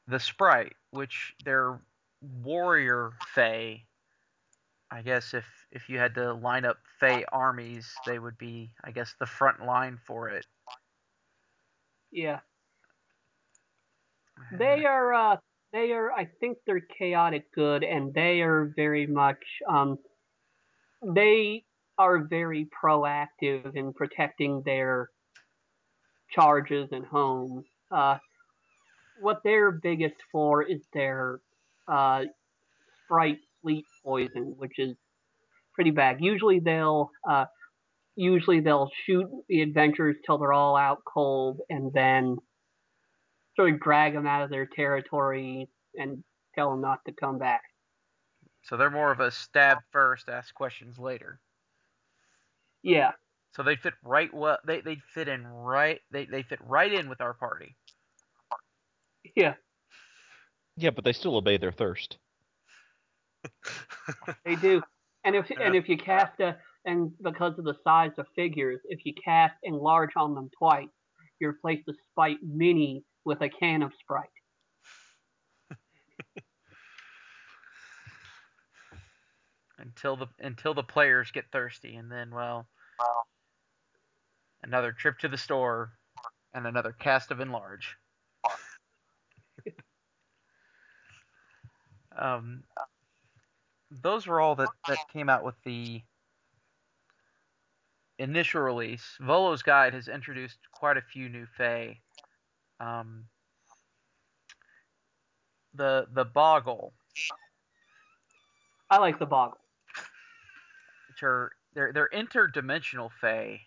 the 0.06 0.20
Sprite, 0.20 0.74
which 0.90 1.34
they're 1.44 1.80
warrior 2.42 3.12
Fey. 3.34 3.84
I 4.90 5.02
guess 5.02 5.34
if 5.34 5.44
if 5.72 5.88
you 5.88 5.98
had 5.98 6.14
to 6.14 6.32
line 6.32 6.64
up 6.64 6.78
Fey 7.00 7.24
armies, 7.32 7.92
they 8.06 8.18
would 8.18 8.38
be, 8.38 8.70
I 8.84 8.92
guess, 8.92 9.14
the 9.18 9.26
front 9.26 9.64
line 9.64 9.98
for 10.06 10.28
it. 10.28 10.46
Yeah. 12.12 12.40
They 14.58 14.84
are 14.84 15.12
uh 15.14 15.36
they 15.72 15.92
are 15.92 16.12
I 16.12 16.28
think 16.40 16.58
they're 16.66 16.86
chaotic 16.98 17.44
good 17.54 17.84
and 17.84 18.12
they 18.14 18.40
are 18.42 18.72
very 18.76 19.06
much 19.06 19.38
um 19.68 19.98
they 21.14 21.64
are 21.98 22.24
very 22.26 22.68
proactive 22.82 23.74
in 23.76 23.92
protecting 23.92 24.62
their 24.64 25.10
charges 26.30 26.88
and 26.92 27.04
homes. 27.04 27.64
Uh 27.90 28.18
what 29.20 29.40
they're 29.44 29.72
biggest 29.72 30.16
for 30.32 30.62
is 30.62 30.80
their 30.92 31.40
uh 31.88 32.24
sprite 33.04 33.38
sleep 33.62 33.84
poison, 34.04 34.54
which 34.56 34.78
is 34.78 34.96
pretty 35.74 35.90
bad. 35.90 36.18
Usually 36.20 36.60
they'll 36.60 37.10
uh 37.28 37.46
usually 38.16 38.60
they'll 38.60 38.90
shoot 39.06 39.26
the 39.48 39.62
adventurers 39.62 40.16
till 40.26 40.38
they're 40.38 40.52
all 40.52 40.76
out 40.76 40.98
cold 41.06 41.60
and 41.70 41.92
then 41.92 42.36
sort 43.60 43.74
of 43.74 43.80
drag 43.80 44.14
them 44.14 44.26
out 44.26 44.42
of 44.42 44.50
their 44.50 44.66
territory 44.66 45.68
and 45.94 46.24
tell 46.54 46.70
them 46.70 46.80
not 46.80 47.04
to 47.06 47.12
come 47.12 47.38
back. 47.38 47.62
So 48.62 48.76
they're 48.76 48.90
more 48.90 49.10
of 49.12 49.20
a 49.20 49.30
stab 49.30 49.78
first, 49.90 50.28
ask 50.28 50.54
questions 50.54 50.98
later. 50.98 51.40
Yeah, 52.82 53.12
So 53.54 53.62
they 53.62 53.76
fit 53.76 53.92
right 54.02 54.32
well. 54.32 54.56
They 54.66 54.80
they 54.80 54.96
fit 55.12 55.28
in 55.28 55.46
right. 55.46 56.00
They 56.10 56.24
they 56.24 56.42
fit 56.42 56.58
right 56.62 56.90
in 56.90 57.10
with 57.10 57.20
our 57.20 57.34
party. 57.34 57.76
yeah, 59.36 59.54
yeah, 60.76 60.90
but 60.90 61.04
they 61.04 61.12
still 61.12 61.36
obey 61.36 61.58
their 61.58 61.72
thirst. 61.72 62.16
they 64.44 64.56
do. 64.56 64.82
And 65.24 65.36
if 65.36 65.50
and 65.60 65.76
if 65.76 65.86
you 65.88 65.98
cast 65.98 66.40
a 66.40 66.56
and 66.86 67.12
because 67.22 67.58
of 67.58 67.66
the 67.66 67.76
size 67.84 68.12
of 68.16 68.26
figures, 68.34 68.80
if 68.84 69.00
you 69.04 69.12
cast 69.22 69.54
enlarge 69.62 70.12
on 70.16 70.34
them 70.34 70.48
twice, 70.58 70.88
you 71.38 71.48
replace 71.48 71.82
the 71.86 71.94
sprite 72.10 72.38
mini 72.42 73.04
with 73.24 73.40
a 73.42 73.48
can 73.48 73.82
of 73.82 73.92
Sprite. 74.00 74.28
until 79.78 80.16
the 80.16 80.26
until 80.38 80.74
the 80.74 80.82
players 80.82 81.30
get 81.30 81.50
thirsty, 81.52 81.96
and 81.96 82.10
then 82.10 82.30
well, 82.30 82.66
another 84.62 84.92
trip 84.92 85.18
to 85.18 85.28
the 85.28 85.38
store, 85.38 85.92
and 86.54 86.66
another 86.66 86.92
cast 86.92 87.30
of 87.30 87.40
enlarge. 87.40 87.96
um, 92.18 92.62
those 93.90 94.26
were 94.26 94.40
all 94.40 94.54
that 94.56 94.70
that 94.88 94.98
came 95.12 95.28
out 95.28 95.44
with 95.44 95.56
the 95.64 96.02
initial 98.18 98.60
release. 98.60 99.16
Volo's 99.20 99.62
Guide 99.62 99.94
has 99.94 100.08
introduced 100.08 100.58
quite 100.72 100.96
a 100.96 101.02
few 101.02 101.28
new 101.28 101.46
Fae. 101.56 101.98
Um, 102.80 103.26
the 105.74 106.06
the 106.12 106.24
Boggle, 106.24 106.92
I 108.90 108.98
like 108.98 109.18
the 109.18 109.26
boggle. 109.26 109.58
which 111.08 111.22
are 111.22 111.52
they're 111.74 111.92
they're 111.92 112.10
interdimensional 112.12 113.10
Fae, 113.20 113.60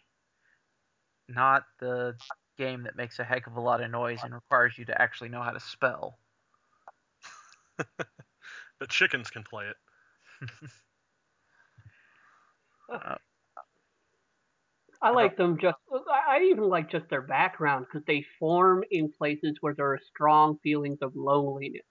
not 1.30 1.64
the 1.80 2.16
game 2.58 2.84
that 2.84 2.96
makes 2.96 3.20
a 3.20 3.24
heck 3.24 3.48
of 3.48 3.56
a 3.56 3.62
lot 3.62 3.82
of 3.82 3.90
noise 3.90 4.20
and 4.24 4.34
requires 4.34 4.78
you 4.78 4.86
to 4.86 5.02
actually 5.02 5.30
know 5.30 5.42
how 5.42 5.52
to 5.52 5.60
spell. 5.60 6.18
but 7.98 8.90
chickens 8.90 9.30
can 9.30 9.44
play 9.44 9.66
it. 9.68 9.78
Uh, 12.92 13.16
I 15.04 15.10
like 15.12 15.36
them 15.38 15.58
just. 15.60 15.76
Uh, 15.94 16.00
I 16.10 16.38
I 16.38 16.42
even 16.52 16.64
like 16.70 16.90
just 16.90 17.10
their 17.10 17.22
background 17.22 17.86
because 17.86 18.06
they 18.08 18.26
form 18.40 18.84
in 18.90 19.12
places 19.12 19.58
where 19.62 19.74
there 19.76 19.92
are 19.92 20.00
strong 20.14 20.58
feelings 20.64 21.00
of 21.02 21.12
loneliness. 21.16 21.82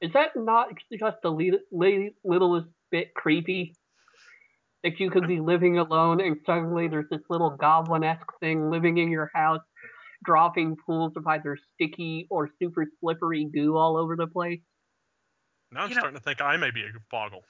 Is 0.00 0.12
that 0.14 0.30
not 0.36 0.68
just 0.92 1.16
the 1.22 1.30
li- 1.30 1.58
li- 1.70 2.14
littlest 2.24 2.66
bit 2.90 3.14
creepy? 3.14 3.74
That 4.82 5.00
you 5.00 5.10
could 5.10 5.26
be 5.26 5.40
living 5.40 5.78
alone 5.78 6.20
and 6.20 6.36
suddenly 6.44 6.88
there's 6.88 7.08
this 7.10 7.22
little 7.30 7.48
goblin-esque 7.56 8.38
thing 8.40 8.68
living 8.68 8.98
in 8.98 9.08
your 9.10 9.30
house, 9.34 9.62
dropping 10.26 10.76
pools 10.84 11.12
of 11.16 11.26
either 11.26 11.56
sticky 11.74 12.26
or 12.28 12.50
super 12.60 12.84
slippery 13.00 13.46
goo 13.46 13.76
all 13.78 13.96
over 13.96 14.14
the 14.14 14.26
place. 14.26 14.60
Now 15.72 15.84
I'm 15.84 15.88
You 15.88 15.94
know- 15.94 16.00
starting 16.00 16.18
to 16.18 16.22
think 16.22 16.42
I 16.42 16.58
may 16.58 16.70
be 16.70 16.82
a 16.82 16.88
boggle. 17.10 17.44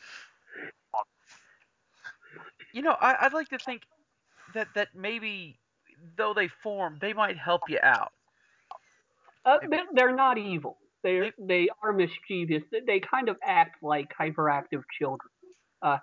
you 2.72 2.82
know, 2.82 2.96
I, 3.00 3.16
I'd 3.22 3.32
like 3.32 3.48
to 3.48 3.58
think 3.58 3.82
that 4.54 4.68
that 4.74 4.88
maybe 4.94 5.58
though 6.16 6.34
they 6.34 6.48
form, 6.62 6.98
they 7.00 7.12
might 7.12 7.36
help 7.36 7.62
you 7.68 7.78
out. 7.82 8.12
Uh, 9.44 9.58
they're, 9.94 10.14
not 10.14 10.38
evil. 10.38 10.78
They 11.02 11.32
they 11.38 11.68
are 11.82 11.92
mischievous. 11.92 12.62
They- 12.72 12.80
They 12.80 13.00
kind 13.00 13.28
of 13.28 13.36
act 13.44 13.82
like 13.82 14.08
hyperactive 14.18 14.82
children. 14.98 15.28
Uh, 15.82 15.98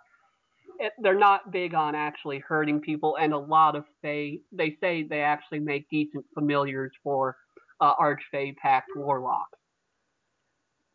they're 1.00 1.18
not 1.18 1.52
big 1.52 1.74
on 1.74 1.96
actually 1.96 2.40
hurting 2.40 2.82
people, 2.82 3.18
and 3.18 3.34
a 3.34 3.38
lot 3.38 3.76
of 3.76 3.86
Fae 4.02 4.38
they 4.52 4.78
say 4.80 5.04
they 5.04 5.22
actually 5.22 5.60
make 5.60 5.90
decent 5.90 6.26
familiars 6.34 6.92
for 7.04 7.36
uh, 7.80 7.96
Archfey 7.96 8.56
Pact 8.58 8.90
warlocks. 8.96 9.58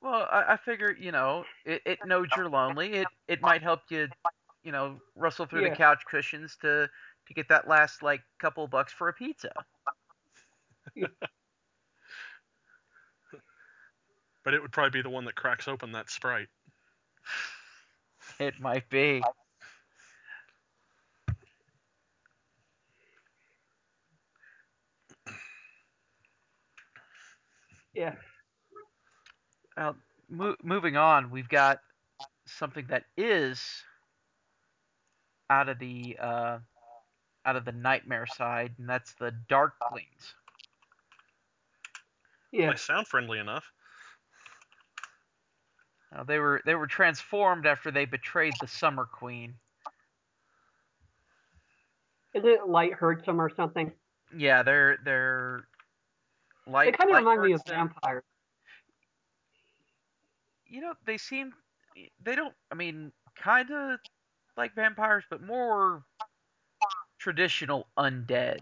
Well, 0.00 0.28
I, 0.30 0.52
I 0.54 0.56
figure 0.64 0.96
you 0.98 1.12
know 1.12 1.44
it, 1.64 1.82
it 1.84 1.98
knows 2.06 2.28
you're 2.36 2.48
lonely. 2.48 2.92
It 2.94 3.08
it 3.28 3.42
might 3.42 3.62
help 3.62 3.80
you, 3.90 4.08
you 4.62 4.72
know, 4.72 5.00
rustle 5.16 5.46
through 5.46 5.62
Yeah. 5.64 5.70
the 5.70 5.76
couch 5.76 6.02
cushions 6.08 6.56
to 6.62 6.88
to 7.26 7.34
get 7.34 7.48
that 7.48 7.68
last 7.68 8.02
like 8.02 8.22
couple 8.38 8.66
bucks 8.68 8.92
for 8.92 9.08
a 9.08 9.12
pizza. 9.12 9.52
But 14.44 14.54
it 14.54 14.62
would 14.62 14.70
probably 14.70 14.96
be 14.96 15.02
the 15.02 15.10
one 15.10 15.24
that 15.24 15.34
cracks 15.34 15.66
open 15.66 15.90
that 15.90 16.08
sprite. 16.08 16.46
It 18.38 18.60
might 18.60 18.88
be. 18.88 19.20
Yeah. 27.92 28.14
Well, 29.76 29.96
mo- 30.28 30.56
moving 30.62 30.96
on, 30.96 31.30
we've 31.30 31.48
got 31.48 31.80
something 32.46 32.86
that 32.88 33.02
is 33.16 33.60
out 35.50 35.68
of 35.68 35.78
the 35.80 36.16
uh, 36.20 36.58
out 37.46 37.56
of 37.56 37.64
the 37.64 37.72
nightmare 37.72 38.26
side, 38.26 38.72
and 38.78 38.88
that's 38.88 39.14
the 39.14 39.32
Darklings. 39.48 40.34
Yeah. 42.52 42.70
They 42.70 42.76
sound 42.76 43.06
friendly 43.06 43.38
enough. 43.38 43.64
Uh, 46.14 46.24
they 46.24 46.38
were 46.38 46.60
they 46.64 46.74
were 46.74 46.86
transformed 46.86 47.66
after 47.66 47.90
they 47.90 48.04
betrayed 48.04 48.54
the 48.60 48.66
Summer 48.66 49.04
Queen. 49.04 49.54
Is 52.34 52.44
it 52.44 52.68
light 52.68 52.92
hurts 52.94 53.24
them 53.26 53.40
or 53.40 53.50
something? 53.54 53.92
Yeah, 54.36 54.62
they're 54.62 54.98
they're 55.04 55.66
They 56.66 56.72
light. 56.72 56.98
kind 56.98 57.10
of 57.10 57.14
light 57.14 57.20
remind 57.20 57.42
me 57.42 57.52
of 57.52 57.62
vampires. 57.66 58.24
You 60.66 60.80
know, 60.80 60.94
they 61.06 61.16
seem 61.16 61.52
they 62.22 62.34
don't. 62.34 62.54
I 62.70 62.74
mean, 62.74 63.12
kind 63.36 63.70
of 63.70 64.00
like 64.56 64.74
vampires, 64.74 65.24
but 65.28 65.42
more 65.42 66.02
traditional 67.26 67.88
undead. 67.98 68.60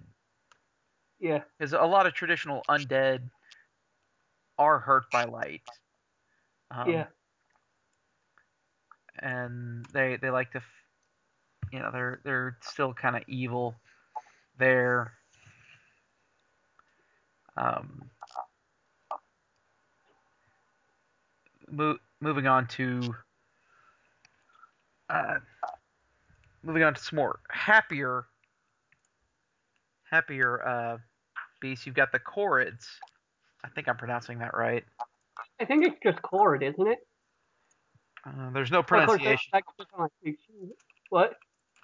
Yeah. 1.21 1.43
because 1.59 1.75
a 1.75 1.83
lot 1.83 2.07
of 2.07 2.15
traditional 2.15 2.63
undead 2.67 3.21
are 4.59 4.79
hurt 4.79 5.11
by 5.11 5.25
light. 5.25 5.61
Um, 6.71 6.89
yeah. 6.89 7.07
and 9.19 9.85
they 9.93 10.17
they 10.17 10.31
like 10.31 10.51
to, 10.53 10.59
f- 10.59 10.65
you 11.73 11.79
know, 11.79 11.91
they're 11.93 12.21
they're 12.25 12.57
still 12.63 12.95
kind 12.95 13.17
of 13.17 13.23
evil 13.29 13.75
there. 14.59 15.13
Um, 17.59 18.09
mo- 21.71 21.99
moving 22.23 22.47
on 22.47 22.67
to 22.69 23.15
uh, 25.11 25.35
moving 26.63 26.83
on 26.83 26.95
to 26.95 27.01
some 27.01 27.17
more 27.17 27.41
happier 27.51 28.25
happier 30.25 30.67
uh, 30.67 30.99
beasts. 31.61 31.87
You've 31.87 31.95
got 31.97 32.13
the 32.13 32.21
Korreds. 32.21 32.87
I 33.65 33.69
think 33.75 33.89
I'm 33.89 33.97
pronouncing 33.97 34.39
that 34.39 34.55
right. 34.57 34.85
I 35.61 35.65
think 35.65 35.85
it's 35.87 35.97
just 36.03 36.23
cord, 36.23 36.63
isn't 36.63 36.87
it? 36.87 36.99
Uh, 38.27 38.51
there's 38.51 38.71
no 38.71 38.79
Of 38.81 38.87
course, 38.87 39.01
that's- 39.01 39.17
pronunciation. 39.19 39.51
that's 39.53 39.67
just 39.79 39.91
on 39.95 40.01
my 40.03 40.07
speech. 40.21 40.41
What? 41.11 41.35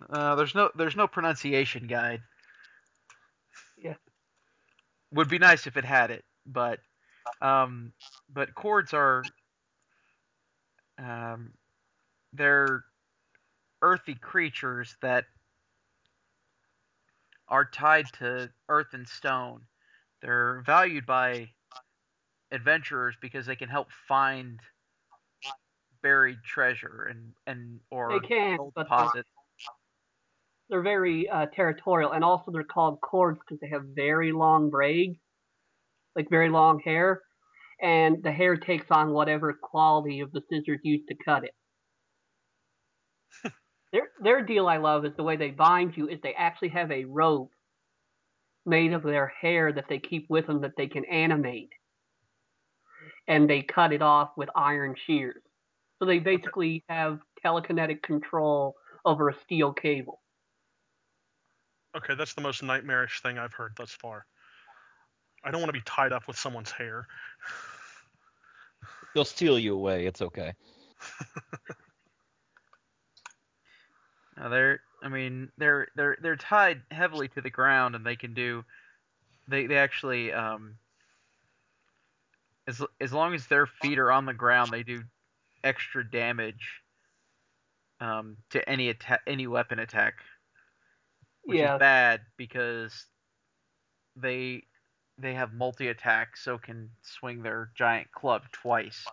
Uh, 0.09 0.35
there's 0.37 0.55
no 0.55 0.71
there's 0.77 0.97
no 0.97 1.07
pronunciation 1.07 1.87
guide. 1.87 2.21
Yeah. 3.77 3.95
Would 5.13 5.29
be 5.29 5.39
nice 5.39 5.67
if 5.67 5.77
it 5.77 5.85
had 5.85 6.11
it, 6.11 6.25
but 6.47 6.79
um, 7.43 7.93
but 8.33 8.55
chords 8.55 8.95
are 8.95 9.23
um, 10.99 11.53
they're 12.33 12.85
earthy 13.83 14.15
creatures 14.15 14.97
that 15.03 15.25
are 17.51 17.65
tied 17.65 18.07
to 18.15 18.51
earth 18.69 18.95
and 18.95 19.07
stone. 19.09 19.63
They're 20.23 20.63
valued 20.65 21.07
by 21.07 21.49
adventurers 22.53 23.17
because 23.21 23.47
they 23.47 23.57
can 23.57 23.69
help 23.69 23.89
find 24.09 24.61
buried 26.03 26.39
treasure 26.45 27.07
and 27.11 27.33
and 27.47 27.81
or 27.91 28.11
They 28.11 28.27
can, 28.27 28.57
gold 28.57 28.73
but 28.75 28.89
they're, 28.89 28.99
deposits. 28.99 29.31
they're 30.69 30.83
very 30.83 31.29
uh, 31.29 31.47
territorial, 31.55 32.13
and 32.13 32.25
also 32.25 32.51
they're 32.51 32.65
called 32.65 33.01
cords 33.01 33.39
because 33.41 33.61
they 33.61 33.69
have 33.69 33.83
very 33.95 34.33
long 34.33 34.71
braids, 34.71 35.19
like 36.17 36.31
very 36.31 36.49
long 36.49 36.81
hair, 36.81 37.23
and 37.83 38.23
the 38.23 38.33
hair 38.33 38.57
takes 38.57 38.87
on 38.91 39.13
whatever 39.13 39.53
quality 39.63 40.21
of 40.21 40.33
the 40.33 40.43
scissors 40.51 40.81
used 40.83 41.09
to 41.09 41.17
cut 41.25 41.45
it. 41.45 41.55
Their 43.93 44.09
their 44.23 44.43
deal 44.43 44.69
I 44.69 44.77
love 44.77 45.05
is 45.05 45.13
the 45.17 45.23
way 45.23 45.37
they 45.37 45.51
bind 45.51 45.97
you 45.97 46.09
is 46.09 46.21
they 46.23 46.35
actually 46.35 46.69
have 46.69 46.91
a 46.91 47.05
rope 47.05 47.51
made 48.67 48.93
of 48.93 49.03
their 49.03 49.27
hair 49.27 49.73
that 49.73 49.87
they 49.89 49.99
keep 49.99 50.29
with 50.29 50.47
them 50.47 50.61
that 50.61 50.77
they 50.77 50.87
can 50.87 51.05
animate, 51.07 51.73
and 53.27 53.49
they 53.49 53.63
cut 53.63 53.93
it 53.93 54.03
off 54.03 54.31
with 54.37 54.49
iron 54.55 54.95
shears. 55.07 55.43
So 55.99 56.07
they 56.07 56.19
basically 56.19 56.85
have 56.89 57.21
telekinetic 57.45 58.03
control 58.03 58.77
over 59.05 59.29
a 59.29 59.35
steel 59.43 59.73
cable. 59.73 60.21
Okay, 61.97 62.15
that's 62.15 62.35
the 62.35 62.41
most 62.41 62.63
nightmarish 62.63 63.21
thing 63.21 63.39
I've 63.39 63.53
heard 63.53 63.73
thus 63.77 63.91
far. 63.91 64.25
I 65.43 65.51
don't 65.51 65.61
want 65.61 65.71
to 65.71 65.79
be 65.79 65.83
tied 65.85 66.13
up 66.13 66.29
with 66.29 66.39
someone's 66.39 66.71
hair. 66.71 67.07
They'll 69.15 69.25
steal 69.25 69.59
you 69.59 69.75
away. 69.75 70.07
It's 70.07 70.23
okay. 70.23 70.53
No, 74.41 74.49
they're 74.49 74.81
I 75.03 75.09
mean 75.09 75.51
they're 75.59 75.89
they're 75.97 76.17
they're 76.23 76.37
tied 76.37 76.81
heavily 76.91 77.29
to 77.29 77.43
the 77.43 77.51
ground 77.51 77.95
and 77.95 78.05
they 78.05 78.17
can 78.17 78.33
do 78.33 78.65
they 79.49 79.67
they 79.67 79.77
actually 79.77 80.33
um 80.33 80.77
as 82.67 82.81
as 83.01 83.13
long 83.13 83.35
as 83.35 83.47
their 83.47 83.67
feet 83.67 83.99
are 83.99 84.11
on 84.11 84.25
the 84.25 84.33
ground 84.33 84.71
they 84.73 84.83
do 84.83 85.03
extra 85.63 86.09
damage 86.09 86.81
um 88.01 88.37
to 88.51 88.67
any 88.67 88.89
attack 88.89 89.21
any 89.27 89.47
weapon 89.47 89.79
attack 89.79 90.15
which 91.45 91.59
yeah, 91.59 91.75
is 91.75 91.79
bad 91.79 92.21
because 92.39 93.07
they 94.17 94.63
they 95.19 95.35
have 95.35 95.53
multi 95.53 95.89
attack 95.89 96.37
so 96.37 96.57
can 96.57 96.89
swing 97.03 97.43
their 97.43 97.71
giant 97.77 98.11
club 98.13 98.43
twice. 98.53 99.05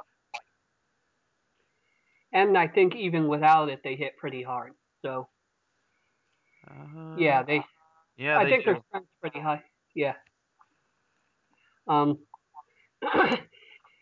and 2.31 2.57
I 2.57 2.67
think 2.67 2.95
even 2.95 3.27
without 3.27 3.69
it, 3.69 3.81
they 3.83 3.95
hit 3.95 4.17
pretty 4.17 4.41
hard. 4.41 4.73
So 5.07 5.29
Uh, 6.69 6.73
yeah, 7.15 7.43
they. 7.43 7.61
yeah 8.17 8.39
I 8.39 8.43
they 8.43 8.51
think 8.51 8.65
do. 8.65 8.65
their 8.65 8.81
strength's 8.87 9.11
pretty 9.21 9.39
high. 9.39 9.63
Yeah. 9.95 10.13
Um. 11.87 12.19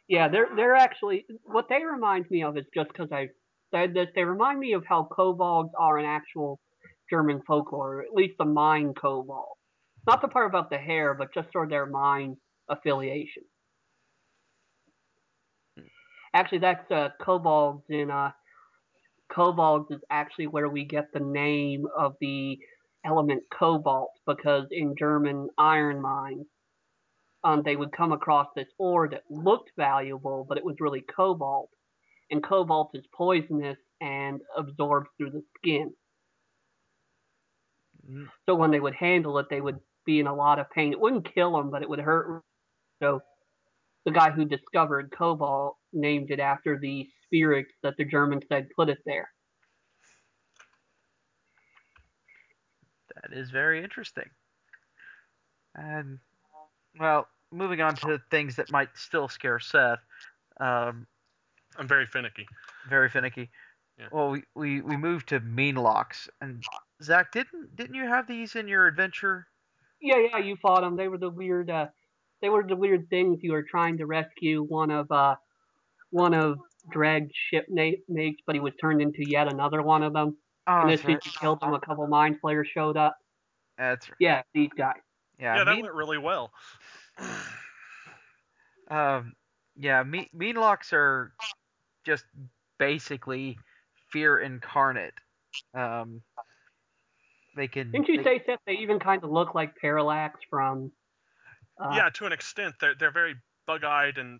yeah, 0.08 0.28
they're 0.30 0.50
they're 0.56 0.76
actually 0.76 1.26
what 1.44 1.68
they 1.70 1.84
remind 1.84 2.30
me 2.32 2.44
of 2.44 2.58
is 2.58 2.66
just 2.74 2.90
because 2.90 3.12
I 3.12 3.30
said 3.74 3.94
this. 3.94 4.08
They 4.16 4.24
remind 4.24 4.60
me 4.60 4.74
of 4.74 4.86
how 4.88 5.08
kobolds 5.12 5.72
are 5.80 6.00
in 6.00 6.06
actual 6.06 6.60
German 7.10 7.42
folklore, 7.48 7.96
or 7.98 8.02
at 8.04 8.14
least 8.14 8.36
the 8.40 8.46
mine 8.46 8.94
kobold. 8.94 9.58
Not 10.08 10.22
the 10.22 10.28
part 10.28 10.48
about 10.50 10.70
the 10.70 10.78
hair, 10.78 11.14
but 11.14 11.34
just 11.34 11.52
sort 11.52 11.66
of 11.66 11.70
their 11.72 11.86
mine 11.86 12.38
affiliation. 12.70 13.44
Actually, 16.34 16.60
that's 16.60 16.92
uh, 16.92 17.10
kobolds 17.22 17.84
in 17.90 18.12
uh, 18.12 18.32
kobolds 19.34 19.92
is 19.92 20.02
actually 20.10 20.48
where 20.48 20.70
we 20.70 20.86
get 20.86 21.12
the 21.14 21.20
name 21.20 21.86
of 21.98 22.16
the 22.22 22.58
element 23.06 23.44
cobalt 23.52 24.12
because 24.26 24.68
in 24.72 24.96
German 24.98 25.50
iron 25.58 26.02
mines, 26.02 26.46
um, 27.44 27.62
they 27.64 27.76
would 27.76 27.92
come 27.92 28.12
across 28.12 28.48
this 28.56 28.68
ore 28.80 29.08
that 29.10 29.24
looked 29.30 29.72
valuable, 29.78 30.46
but 30.48 30.58
it 30.58 30.66
was 30.66 30.78
really 30.80 31.02
cobalt, 31.16 31.70
and 32.32 32.44
cobalt 32.44 32.92
is 32.96 33.06
poisonous 33.16 33.78
and 34.02 34.42
absorbs 34.58 35.10
through 35.18 35.32
the 35.32 35.44
skin. 35.58 35.94
Mm, 38.10 38.28
So 38.46 38.56
when 38.56 38.72
they 38.72 38.80
would 38.80 38.96
handle 38.96 39.38
it, 39.40 39.48
they 39.50 39.62
would 39.62 39.80
be 40.06 40.20
in 40.20 40.28
a 40.28 40.36
lot 40.36 40.60
of 40.60 40.70
pain. 40.72 40.92
It 40.92 41.00
wouldn't 41.00 41.34
kill 41.34 41.54
them, 41.54 41.72
but 41.72 41.82
it 41.82 41.90
would 41.90 42.00
hurt. 42.00 42.44
So 43.02 43.22
the 44.06 44.12
guy 44.12 44.32
who 44.32 44.46
discovered 44.46 45.14
cobalt 45.18 45.78
named 45.94 46.32
it 46.32 46.40
after 46.40 46.80
the 46.80 47.08
spirits 47.26 47.72
that 47.84 47.96
the 47.98 48.06
Germans 48.06 48.44
said 48.50 48.68
put 48.76 48.90
it 48.90 49.00
there. 49.06 49.30
That 53.16 53.38
is 53.38 53.50
very 53.50 53.84
interesting. 53.84 54.30
And 55.76 56.20
well, 57.00 57.28
moving 57.52 57.82
on 57.82 57.96
to 57.96 58.22
things 58.32 58.56
that 58.56 58.72
might 58.72 58.90
still 58.96 59.28
scare 59.28 59.60
Seth. 59.60 60.00
Um, 60.60 61.08
I'm 61.78 61.88
very 61.88 62.06
finicky. 62.06 62.48
very 62.90 63.10
finicky. 63.10 63.50
Yeah. 64.00 64.08
Well, 64.12 64.30
we, 64.30 64.44
we, 64.56 64.82
we 64.82 64.98
moved 64.98 65.30
to 65.30 65.40
meenlocks, 65.40 66.28
and 66.42 66.64
Zach, 67.02 67.32
didn't 67.32 67.76
didn't 67.76 67.96
you 67.96 68.06
have 68.06 68.28
these 68.28 68.56
in 68.56 68.68
your 68.68 68.88
adventure? 68.88 69.48
Yeah, 70.02 70.18
yeah, 70.32 70.38
you 70.40 70.58
fought 70.58 70.82
them. 70.82 70.98
They 70.98 71.08
were 71.08 71.18
the 71.18 71.30
weird, 71.30 71.70
uh, 71.70 71.88
they 72.42 72.50
were 72.50 72.64
the 72.68 72.76
weird 72.76 73.10
things 73.10 73.40
you 73.42 73.54
were 73.54 73.64
trying 73.64 73.98
to 73.98 74.06
rescue 74.06 74.64
one 74.64 74.92
of, 74.92 75.10
uh, 75.12 75.36
one 76.10 76.34
of 76.34 76.60
Dreg's 76.92 77.32
shipmates, 77.52 78.42
but 78.46 78.56
he 78.56 78.60
was 78.60 78.74
turned 78.80 79.02
into 79.02 79.28
yet 79.28 79.52
another 79.52 79.82
one 79.82 80.04
of 80.04 80.14
them. 80.14 80.38
Oh, 80.68 80.82
and 80.82 80.90
that's 80.90 81.02
as 81.02 81.08
right. 81.08 81.24
he 81.24 81.30
killed 81.40 81.62
him. 81.62 81.74
a 81.74 81.80
couple 81.80 82.08
mind 82.08 82.40
flayers 82.42 82.68
showed 82.74 82.98
up. 82.98 83.18
That's 83.78 84.10
right. 84.10 84.16
Yeah, 84.20 84.42
these 84.54 84.70
guys. 84.78 84.96
Yeah, 85.40 85.58
Yeah, 85.58 85.64
that 85.66 85.76
mean, 85.76 85.84
went 85.84 85.94
really 85.94 86.18
well. 86.18 86.52
um, 88.90 89.34
yeah, 89.76 90.04
mean, 90.04 90.28
mean 90.34 90.56
locks 90.56 90.94
are 90.94 91.34
just 92.06 92.24
basically 92.80 93.58
fear 94.12 94.40
incarnate. 94.40 95.14
Um, 95.74 96.22
they 97.56 97.68
can. 97.68 97.92
Didn't 97.92 98.08
you 98.08 98.18
they- 98.18 98.24
say 98.24 98.44
Seth? 98.46 98.60
They 98.66 98.74
even 98.74 99.00
kind 99.00 99.24
of 99.24 99.32
look 99.32 99.56
like 99.56 99.76
Parallax 99.76 100.40
from. 100.50 100.92
Uh, 101.80 101.94
yeah, 101.96 102.10
to 102.10 102.26
an 102.26 102.32
extent, 102.32 102.76
they're 102.80 102.96
they're 102.98 103.12
very 103.12 103.36
bug-eyed, 103.68 104.18
and 104.18 104.40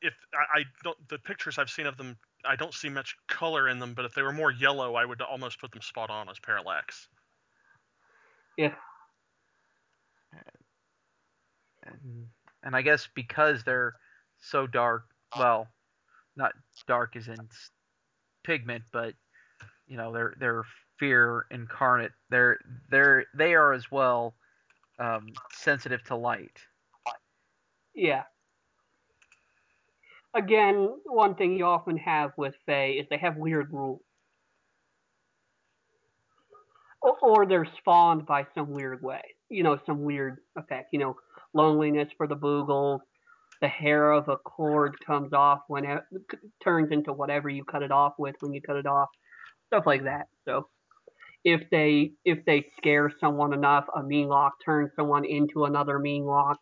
if 0.00 0.14
I, 0.34 0.60
I 0.60 0.62
don't, 0.82 0.96
the 1.08 1.18
pictures 1.18 1.58
I've 1.58 1.70
seen 1.70 1.86
of 1.86 1.96
them, 1.96 2.16
I 2.44 2.56
don't 2.56 2.74
see 2.74 2.88
much 2.88 3.16
color 3.28 3.68
in 3.68 3.78
them. 3.78 3.94
But 3.94 4.04
if 4.04 4.14
they 4.14 4.22
were 4.22 4.32
more 4.32 4.50
yellow, 4.50 4.94
I 4.94 5.04
would 5.04 5.20
almost 5.22 5.60
put 5.60 5.72
them 5.72 5.82
spot 5.82 6.10
on 6.10 6.28
as 6.28 6.38
parallax. 6.38 7.08
Yeah. 8.56 8.74
and, 11.84 12.26
and 12.62 12.76
I 12.76 12.82
guess 12.82 13.08
because 13.14 13.62
they're 13.64 13.94
so 14.38 14.66
dark, 14.66 15.04
well, 15.38 15.68
not 16.36 16.52
dark 16.86 17.16
as 17.16 17.28
in 17.28 17.36
pigment, 18.44 18.84
but 18.92 19.14
you 19.86 19.96
know, 19.96 20.12
they're 20.12 20.34
they're 20.38 20.64
fear 20.98 21.46
incarnate. 21.50 22.12
They're 22.30 22.58
they're 22.90 23.24
they 23.34 23.54
are 23.54 23.72
as 23.72 23.90
well 23.90 24.34
um, 24.98 25.28
sensitive 25.52 26.02
to 26.04 26.16
light. 26.16 26.58
Yeah. 27.94 28.24
Again, 30.36 30.90
one 31.04 31.34
thing 31.34 31.56
you 31.56 31.64
often 31.64 31.96
have 31.98 32.32
with 32.36 32.54
Fae 32.66 32.96
is 33.00 33.06
they 33.08 33.18
have 33.18 33.36
weird 33.36 33.72
rules. 33.72 34.02
Or, 37.00 37.16
or 37.22 37.46
they're 37.46 37.68
spawned 37.78 38.26
by 38.26 38.46
some 38.54 38.70
weird 38.70 39.02
way. 39.02 39.22
You 39.48 39.62
know, 39.62 39.78
some 39.86 40.02
weird 40.02 40.38
effect. 40.56 40.88
You 40.92 40.98
know, 40.98 41.16
loneliness 41.54 42.08
for 42.16 42.26
the 42.26 42.36
Boogles. 42.36 43.00
The 43.62 43.68
hair 43.68 44.12
of 44.12 44.28
a 44.28 44.36
cord 44.36 44.96
comes 45.06 45.32
off 45.32 45.60
when 45.68 45.86
it 45.86 46.02
turns 46.62 46.92
into 46.92 47.12
whatever 47.12 47.48
you 47.48 47.64
cut 47.64 47.82
it 47.82 47.90
off 47.90 48.12
with 48.18 48.34
when 48.40 48.52
you 48.52 48.60
cut 48.60 48.76
it 48.76 48.86
off. 48.86 49.08
Stuff 49.68 49.84
like 49.86 50.04
that. 50.04 50.26
So 50.44 50.68
if 51.44 51.62
they 51.70 52.12
if 52.24 52.44
they 52.44 52.66
scare 52.76 53.10
someone 53.20 53.54
enough, 53.54 53.86
a 53.94 54.00
meenlock 54.00 54.50
turns 54.64 54.90
someone 54.96 55.24
into 55.24 55.64
another 55.64 55.98
meenlock. 55.98 56.56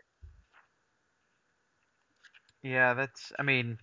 Yeah, 2.65 2.95
that's. 2.95 3.31
I 3.39 3.43
mean, 3.43 3.79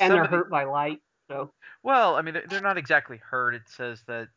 and 0.00 0.12
they're 0.12 0.24
the- 0.24 0.28
hurt 0.28 0.50
by 0.50 0.64
light. 0.64 1.00
So 1.30 1.52
Well, 1.82 2.16
I 2.16 2.22
mean, 2.22 2.34
they're, 2.34 2.44
they're 2.48 2.60
not 2.60 2.76
exactly 2.76 3.18
hurt. 3.18 3.54
It 3.54 3.68
says 3.68 4.02
that 4.08 4.28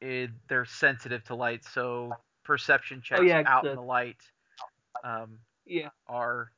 it, 0.00 0.30
they're 0.48 0.64
sensitive 0.66 1.24
to 1.24 1.34
light, 1.34 1.64
so 1.64 2.12
perception 2.44 3.00
checks 3.02 3.20
Oh, 3.20 3.24
yeah, 3.24 3.42
out 3.46 3.66
in 3.66 3.74
the- 3.76 3.82
light 3.82 4.22
um, 5.04 5.38
yeah, 5.66 5.88
are 6.06 6.52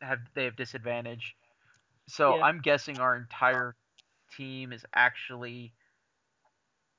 have 0.00 0.20
they 0.34 0.44
have 0.44 0.56
disadvantage. 0.56 1.36
So 2.08 2.36
Yeah. 2.36 2.44
I'm 2.44 2.60
guessing 2.60 2.98
our 2.98 3.16
entire 3.16 3.76
team 4.36 4.72
is 4.72 4.84
actually 4.94 5.72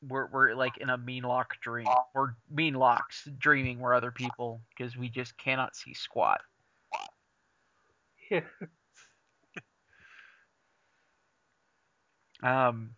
we're 0.08 0.28
we're 0.28 0.54
like 0.54 0.78
in 0.78 0.89
a 0.89 0.98
meenlock 0.98 1.46
dream. 1.62 1.88
We're 2.13 2.34
meenlocks 2.54 3.28
dreaming 3.39 3.80
we're 3.80 3.94
other 3.96 4.12
people 4.12 4.62
because 4.70 4.96
we 4.98 5.10
just 5.10 5.36
cannot 5.38 5.76
see 5.76 5.94
squat. 5.94 6.41
Um, 12.44 12.96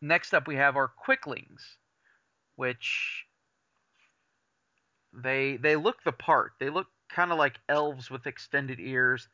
next 0.00 0.34
up, 0.34 0.46
we 0.46 0.56
have 0.56 0.76
our 0.76 0.88
quicklings, 0.88 1.78
which 2.56 3.24
they 5.12 5.56
they 5.56 5.76
look 5.76 6.02
the 6.04 6.12
part. 6.12 6.52
They 6.60 6.70
look 6.70 6.86
kind 7.08 7.32
of 7.32 7.38
like 7.38 7.58
elves 7.68 8.10
with 8.10 8.26
extended 8.26 8.80
ears 8.80 9.28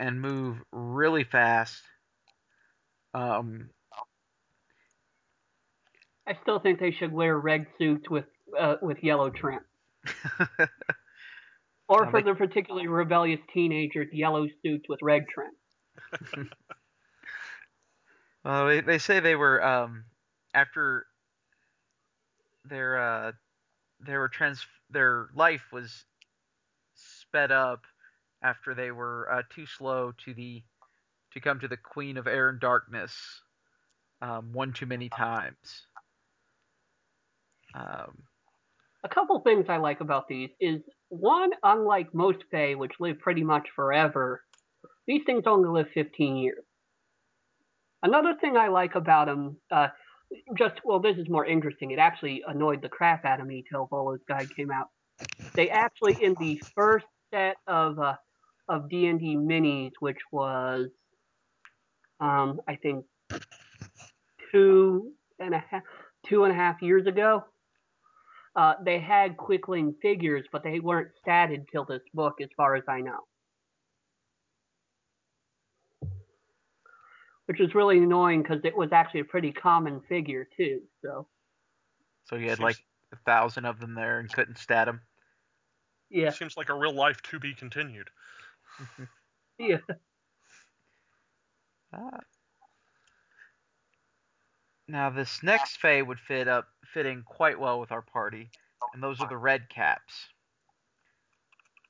and 0.00 0.20
move 0.20 0.58
really 0.72 1.24
fast. 1.24 1.82
Um, 3.14 3.70
I 6.26 6.34
still 6.42 6.58
think 6.58 6.80
they 6.80 6.90
should 6.92 7.12
wear 7.12 7.38
red 7.38 7.66
suits 7.78 8.08
with 8.10 8.26
uh, 8.58 8.76
with 8.82 9.02
yellow 9.02 9.30
trim, 9.30 9.60
or 11.88 12.04
Now 12.04 12.10
for 12.10 12.22
they- 12.22 12.30
the 12.30 12.34
particularly 12.34 12.88
rebellious 12.88 13.40
teenagers, 13.52 14.08
yellow 14.12 14.46
suits 14.62 14.88
with 14.88 15.00
red 15.02 15.24
trim. 15.28 15.50
well, 18.44 18.66
they 18.66 18.80
they 18.80 18.98
say 18.98 19.20
they 19.20 19.36
were 19.36 19.62
um 19.64 20.04
after 20.54 21.06
their 22.64 22.98
uh 22.98 23.32
they 24.00 24.16
were 24.16 24.28
trans 24.28 24.66
their 24.90 25.28
life 25.34 25.72
was 25.72 26.04
sped 26.94 27.50
up 27.50 27.84
after 28.42 28.74
they 28.74 28.90
were 28.90 29.28
uh, 29.32 29.42
too 29.50 29.66
slow 29.66 30.12
to 30.24 30.34
the 30.34 30.62
to 31.32 31.40
come 31.40 31.58
to 31.60 31.68
the 31.68 31.76
Queen 31.76 32.16
of 32.16 32.26
Air 32.26 32.48
and 32.48 32.60
Darkness 32.60 33.42
um, 34.22 34.52
one 34.52 34.72
too 34.72 34.86
many 34.86 35.08
times. 35.08 35.86
Um, 37.74 38.22
A 39.04 39.08
couple 39.08 39.38
things 39.40 39.66
I 39.68 39.76
like 39.78 40.00
about 40.00 40.28
these 40.28 40.50
is 40.60 40.80
one, 41.08 41.50
unlike 41.62 42.14
most 42.14 42.38
Fae, 42.50 42.74
which 42.74 42.92
live 43.00 43.18
pretty 43.18 43.44
much 43.44 43.68
forever, 43.74 44.42
these 45.06 45.22
things 45.24 45.44
only 45.46 45.68
live 45.68 45.86
15 45.94 46.36
years. 46.36 46.64
Another 48.02 48.34
thing 48.40 48.56
I 48.56 48.68
like 48.68 48.94
about 48.94 49.26
them, 49.26 49.56
uh, 49.70 49.88
just 50.56 50.74
well, 50.84 51.00
this 51.00 51.16
is 51.16 51.28
more 51.28 51.46
interesting. 51.46 51.90
It 51.90 51.98
actually 51.98 52.42
annoyed 52.46 52.82
the 52.82 52.88
crap 52.88 53.24
out 53.24 53.40
of 53.40 53.46
me 53.46 53.64
till 53.70 53.86
Volo's 53.86 54.20
guide 54.28 54.54
came 54.54 54.70
out. 54.70 54.88
They 55.54 55.70
actually, 55.70 56.16
in 56.22 56.34
the 56.38 56.60
first 56.74 57.06
set 57.32 57.56
of 57.66 57.98
uh, 57.98 58.14
of 58.68 58.90
D 58.90 59.06
and 59.06 59.20
D 59.20 59.36
minis, 59.36 59.92
which 60.00 60.18
was, 60.32 60.88
um, 62.20 62.60
I 62.68 62.76
think, 62.76 63.06
two 64.52 65.12
and 65.38 65.54
a 65.54 65.64
half 65.70 65.82
two 66.28 66.44
and 66.44 66.52
a 66.52 66.56
half 66.56 66.82
years 66.82 67.06
ago, 67.06 67.44
uh, 68.56 68.74
they 68.84 68.98
had 68.98 69.36
Quickling 69.36 69.94
figures, 70.00 70.46
but 70.50 70.62
they 70.64 70.80
weren't 70.80 71.10
statted 71.26 71.66
till 71.70 71.84
this 71.84 72.02
book, 72.14 72.36
as 72.42 72.48
far 72.56 72.74
as 72.74 72.84
I 72.88 73.00
know. 73.02 73.20
Which 77.46 77.60
was 77.60 77.74
really 77.74 77.98
annoying 77.98 78.42
because 78.42 78.60
it 78.64 78.76
was 78.76 78.90
actually 78.92 79.20
a 79.20 79.24
pretty 79.24 79.52
common 79.52 80.00
figure 80.08 80.48
too. 80.56 80.80
So 81.02 81.28
so 82.24 82.36
you 82.36 82.48
had 82.48 82.58
Seems- 82.58 82.64
like 82.64 82.76
a 83.12 83.16
thousand 83.24 83.66
of 83.66 83.78
them 83.78 83.94
there 83.94 84.18
and 84.18 84.32
couldn't 84.32 84.58
stat 84.58 84.86
them. 84.86 85.00
yeah, 86.10 86.30
Seems 86.30 86.56
like 86.56 86.70
a 86.70 86.74
real 86.74 86.92
life 86.92 87.22
to 87.30 87.38
be 87.38 87.54
continued. 87.54 88.08
yeah. 89.60 89.76
Ah. 91.92 92.18
Now 94.88 95.10
this 95.10 95.40
next 95.44 95.76
Fae 95.76 96.02
would 96.02 96.18
fit 96.18 96.48
up 96.48 96.66
fit 96.92 97.06
in 97.06 97.22
quite 97.22 97.58
well 97.58 97.80
with 97.80 97.92
our 97.92 98.02
party, 98.02 98.50
and 98.94 99.02
those 99.02 99.20
are 99.20 99.28
the 99.28 99.36
red 99.36 99.68
caps. 99.68 100.12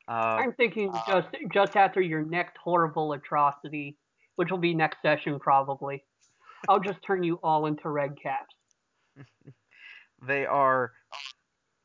Uh, 0.08 0.38
I'm 0.40 0.52
thinking 0.52 0.92
just 1.08 1.28
just 1.52 1.76
after 1.76 2.00
your 2.00 2.22
next 2.22 2.56
horrible 2.58 3.12
atrocity, 3.12 3.96
which 4.36 4.50
will 4.50 4.58
be 4.58 4.74
next 4.74 5.02
session 5.02 5.40
probably, 5.40 6.04
I'll 6.68 6.80
just 6.80 7.02
turn 7.02 7.22
you 7.22 7.40
all 7.42 7.66
into 7.66 7.88
red 7.88 8.16
caps. 8.20 8.54
they 10.26 10.46
are 10.46 10.92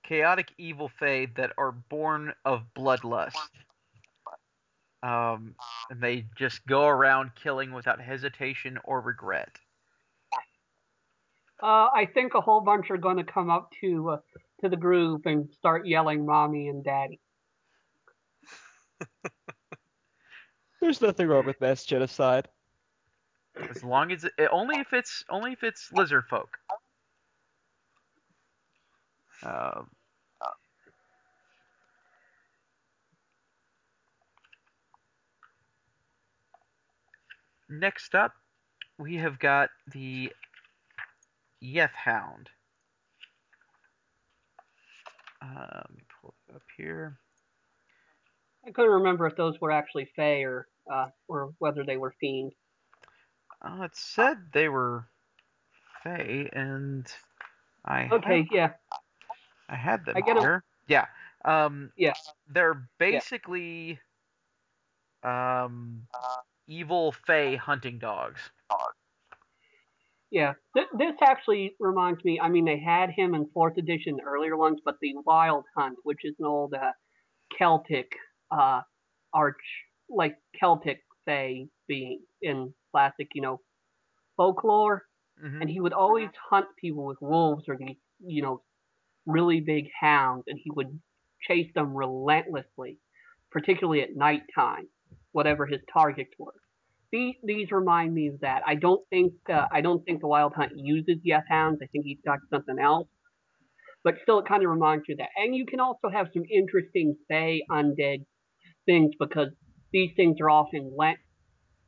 chaotic 0.04 0.54
evil 0.58 0.91
Fae 1.00 1.28
that 1.36 1.52
are 1.58 1.71
born 1.71 2.34
of 2.45 2.63
bloodlust. 2.78 3.36
Um, 5.04 5.56
and 5.89 6.00
they 6.00 6.26
just 6.38 6.65
go 6.67 6.86
around 6.86 7.32
killing 7.41 7.74
without 7.74 8.00
hesitation 8.00 8.78
or 8.84 9.02
regret. 9.02 9.58
Uh, 11.62 11.89
I 11.93 12.08
think 12.12 12.34
a 12.34 12.41
whole 12.41 12.62
bunch 12.62 12.89
are 12.89 12.97
going 12.97 13.17
to 13.17 13.24
come 13.24 13.50
up 13.52 13.69
to 13.82 14.10
uh, 14.10 14.17
to 14.62 14.69
the 14.69 14.78
group 14.78 15.26
and 15.26 15.47
start 15.52 15.86
yelling 15.86 16.26
"mommy" 16.26 16.69
and 16.69 16.84
"daddy." 16.84 17.19
There's 20.82 21.02
nothing 21.02 21.28
wrong 21.28 21.45
with 21.45 21.62
mass 21.62 21.86
genocide. 21.86 22.47
As 23.69 23.84
long 23.84 24.12
as 24.12 24.24
it, 24.24 24.34
only 24.52 24.80
if 24.80 24.93
it's 24.93 25.24
only 25.30 25.52
if 25.52 25.63
it's 25.63 25.91
lizard 25.93 26.24
folk. 26.30 26.58
Um, 29.43 29.89
next 37.69 38.15
up, 38.15 38.34
we 38.97 39.15
have 39.17 39.38
got 39.39 39.69
the 39.93 40.32
Yeth 41.62 41.93
Hound. 41.93 42.50
Uh, 45.41 45.67
let 45.76 45.91
me 45.91 46.04
pull 46.21 46.34
it 46.50 46.56
up 46.56 46.62
here. 46.78 47.17
I 48.67 48.71
couldn't 48.71 48.91
remember 48.91 49.26
if 49.28 49.36
those 49.36 49.60
were 49.60 49.71
actually 49.71 50.06
Fae 50.15 50.41
or 50.43 50.67
uh, 50.91 51.08
or 51.28 51.54
whether 51.60 51.84
they 51.84 51.97
were 51.97 52.13
fiend. 52.19 52.54
Uh, 53.62 53.84
it 53.84 53.95
said 53.95 54.38
they 54.54 54.69
were 54.69 55.06
Fey, 56.04 56.50
and 56.54 57.08
I 57.86 58.04
Okay, 58.12 58.38
had, 58.39 58.47
yeah, 58.52 58.74
I 59.69 59.76
had 59.76 60.06
them 60.06 60.17
I 60.17 60.21
get 60.21 60.38
here. 60.38 60.63
Yeah. 60.88 61.06
Um, 61.45 61.91
Yeah. 61.97 62.13
They're 62.47 62.88
basically 63.00 64.00
um, 65.24 66.08
evil 66.67 67.12
Fey 67.12 67.56
hunting 67.56 68.00
dogs. 68.00 68.41
Yeah. 70.32 70.54
Th- 70.76 70.88
this 70.98 71.15
actually 71.24 71.76
reminds 71.80 72.24
me. 72.24 72.39
I 72.39 72.50
mean, 72.50 72.65
they 72.65 72.80
had 72.80 73.12
him 73.12 73.36
in 73.36 73.50
fourth 73.54 73.78
edition 73.78 74.20
earlier 74.26 74.58
ones, 74.58 74.80
but 74.86 74.96
the 75.02 75.13
Wild 75.26 75.65
Hunt, 75.78 75.98
which 76.04 76.20
is 76.24 76.36
an 76.39 76.46
old 76.46 76.74
uh, 76.74 76.91
Celtic 77.58 78.12
uh, 78.52 78.82
arch, 79.34 79.63
like 80.10 80.38
Celtic 80.60 81.02
Fey 81.26 81.67
being 81.88 82.22
in 82.41 82.74
classic, 82.91 83.30
you 83.36 83.41
know, 83.41 83.62
folklore. 84.38 85.04
hmm 85.39 85.62
and 85.62 85.70
he 85.70 85.82
would 85.82 85.94
always 85.94 86.30
hunt 86.50 86.67
people 86.80 87.06
with 87.06 87.17
wolves 87.22 87.65
or 87.70 87.78
these, 87.78 87.98
you 88.26 88.41
know, 88.44 88.63
really 89.26 89.62
big 89.62 89.86
hounds, 90.00 90.46
and 90.48 90.60
he 90.63 90.72
would 90.72 91.00
chase 91.48 91.72
them 91.76 91.96
relentlessly, 91.96 93.00
particularly 93.52 94.02
at 94.04 94.15
nighttime, 94.15 94.88
whatever 95.34 95.65
his 95.67 95.82
targets 95.94 96.32
were. 96.39 96.61
These, 97.12 97.36
these 97.43 97.71
remind 97.71 98.13
me 98.13 98.28
of 98.28 98.39
that. 98.41 98.62
I 98.65 98.76
don't 98.76 99.02
think 99.10 99.34
uh, 99.50 99.65
I 99.71 99.82
don't 99.82 100.04
think 100.06 100.21
the 100.21 100.28
Wild 100.28 100.54
Hunt 100.56 100.71
uses 100.76 101.17
Yeth 101.28 101.43
hounds. 101.50 101.80
I 101.84 101.88
think 101.88 102.06
he's 102.06 102.19
got 102.26 102.39
something 102.50 102.80
else. 102.80 103.08
But 104.04 104.15
still, 104.24 104.39
it 104.39 104.47
kind 104.47 104.63
of 104.63 104.69
reminds 104.69 105.04
you 105.08 105.15
of 105.15 105.19
that. 105.19 105.30
And 105.36 105.56
you 105.56 105.65
can 105.65 105.80
also 105.80 106.10
have 106.12 106.28
some 106.34 106.43
interesting 106.52 107.17
Fey 107.28 107.63
undead 107.69 108.26
things 108.86 109.12
because 109.19 109.50
these 109.91 110.12
things 110.15 110.38
are 110.41 110.50
often 110.50 110.93
lent 110.97 111.19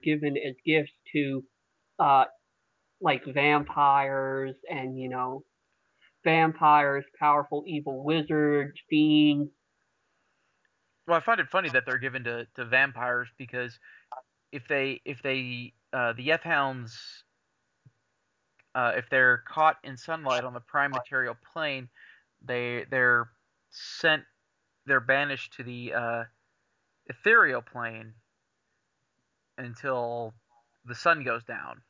given 0.03 0.35
as 0.37 0.55
gifts 0.65 0.91
to 1.13 1.43
uh, 1.99 2.25
like 3.01 3.23
vampires 3.25 4.55
and 4.69 4.99
you 4.99 5.09
know 5.09 5.43
vampires, 6.23 7.05
powerful 7.19 7.63
evil 7.67 8.03
wizards, 8.03 8.73
fiends. 8.89 9.49
Well, 11.05 11.17
I 11.17 11.19
find 11.19 11.39
it 11.41 11.49
funny 11.49 11.69
that 11.69 11.85
they're 11.85 11.97
given 11.97 12.23
to, 12.23 12.47
to 12.55 12.63
vampires 12.63 13.27
because 13.37 13.77
if 14.53 14.67
they 14.69 15.01
if 15.05 15.21
they 15.23 15.73
uh, 15.93 16.13
the 16.13 16.29
Yeth 16.29 16.43
hounds 16.43 17.25
uh, 18.75 18.93
if 18.95 19.09
they're 19.09 19.39
caught 19.39 19.77
in 19.83 19.97
sunlight 19.97 20.45
on 20.45 20.53
the 20.53 20.61
prime 20.61 20.93
material 20.93 21.35
plane, 21.53 21.89
they 22.41 22.85
they're 22.89 23.29
sent 23.71 24.23
they're 24.85 24.99
banished 25.01 25.53
to 25.53 25.63
the 25.63 25.93
uh, 25.93 26.23
ethereal 27.07 27.61
plane 27.61 28.13
until 29.57 30.35
the 30.85 30.95
sun 30.95 31.23
goes 31.23 31.43
down. 31.43 31.83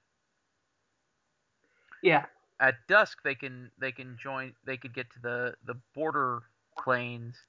Yeah, 2.04 2.26
At 2.60 2.88
dusk, 2.88 3.24
they 3.24 3.36
can 3.36 3.72
they 3.78 3.92
can 3.92 4.18
join 4.18 4.56
they 4.66 4.78
could 4.78 4.94
get 4.94 5.12
to 5.12 5.20
the 5.20 5.58
the 5.66 5.76
border 5.94 6.44
planes 6.78 7.48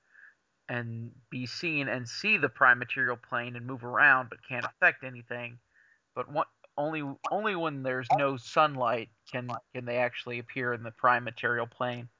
and 0.68 1.12
be 1.31 1.46
seen 1.46 1.88
and 1.88 2.09
see 2.09 2.37
the 2.38 2.48
prime 2.48 2.79
material 2.79 3.16
plane 3.16 3.57
and 3.57 3.66
move 3.66 3.85
around, 3.85 4.31
but 4.31 4.46
can't 4.48 4.66
affect 4.66 5.05
anything. 5.05 5.59
But 6.14 6.31
one, 6.31 6.46
only 6.77 7.03
only 7.31 7.57
when 7.57 7.83
there's 7.83 8.12
no 8.12 8.37
sunlight 8.37 9.11
can 9.31 9.61
can 9.74 9.85
they 9.85 9.98
actually 9.98 10.38
appear 10.40 10.72
in 10.74 10.83
the 10.83 10.92
prime 10.92 11.24
material 11.24 11.66
plane. 11.66 12.11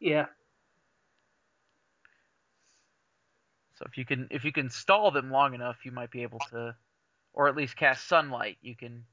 yeah, 0.00 0.26
So 3.76 3.84
if 3.86 3.96
you 3.96 4.04
can 4.04 4.28
if 4.30 4.44
you 4.44 4.52
can 4.52 4.68
stall 4.70 5.10
them 5.10 5.30
long 5.30 5.54
enough, 5.54 5.84
you 5.84 5.92
might 5.92 6.10
be 6.10 6.22
able 6.22 6.40
to, 6.50 6.76
or 7.34 7.48
at 7.48 7.56
least 7.56 7.76
cast 7.76 8.06
sunlight. 8.08 8.58
You 8.62 8.76
can 8.76 9.06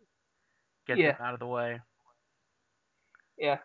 get 0.88 1.04
Yeah. 1.04 1.04
them 1.04 1.18
out 1.20 1.34
of 1.34 1.40
the 1.40 1.48
way. 1.48 1.82
yeah. 3.38 3.60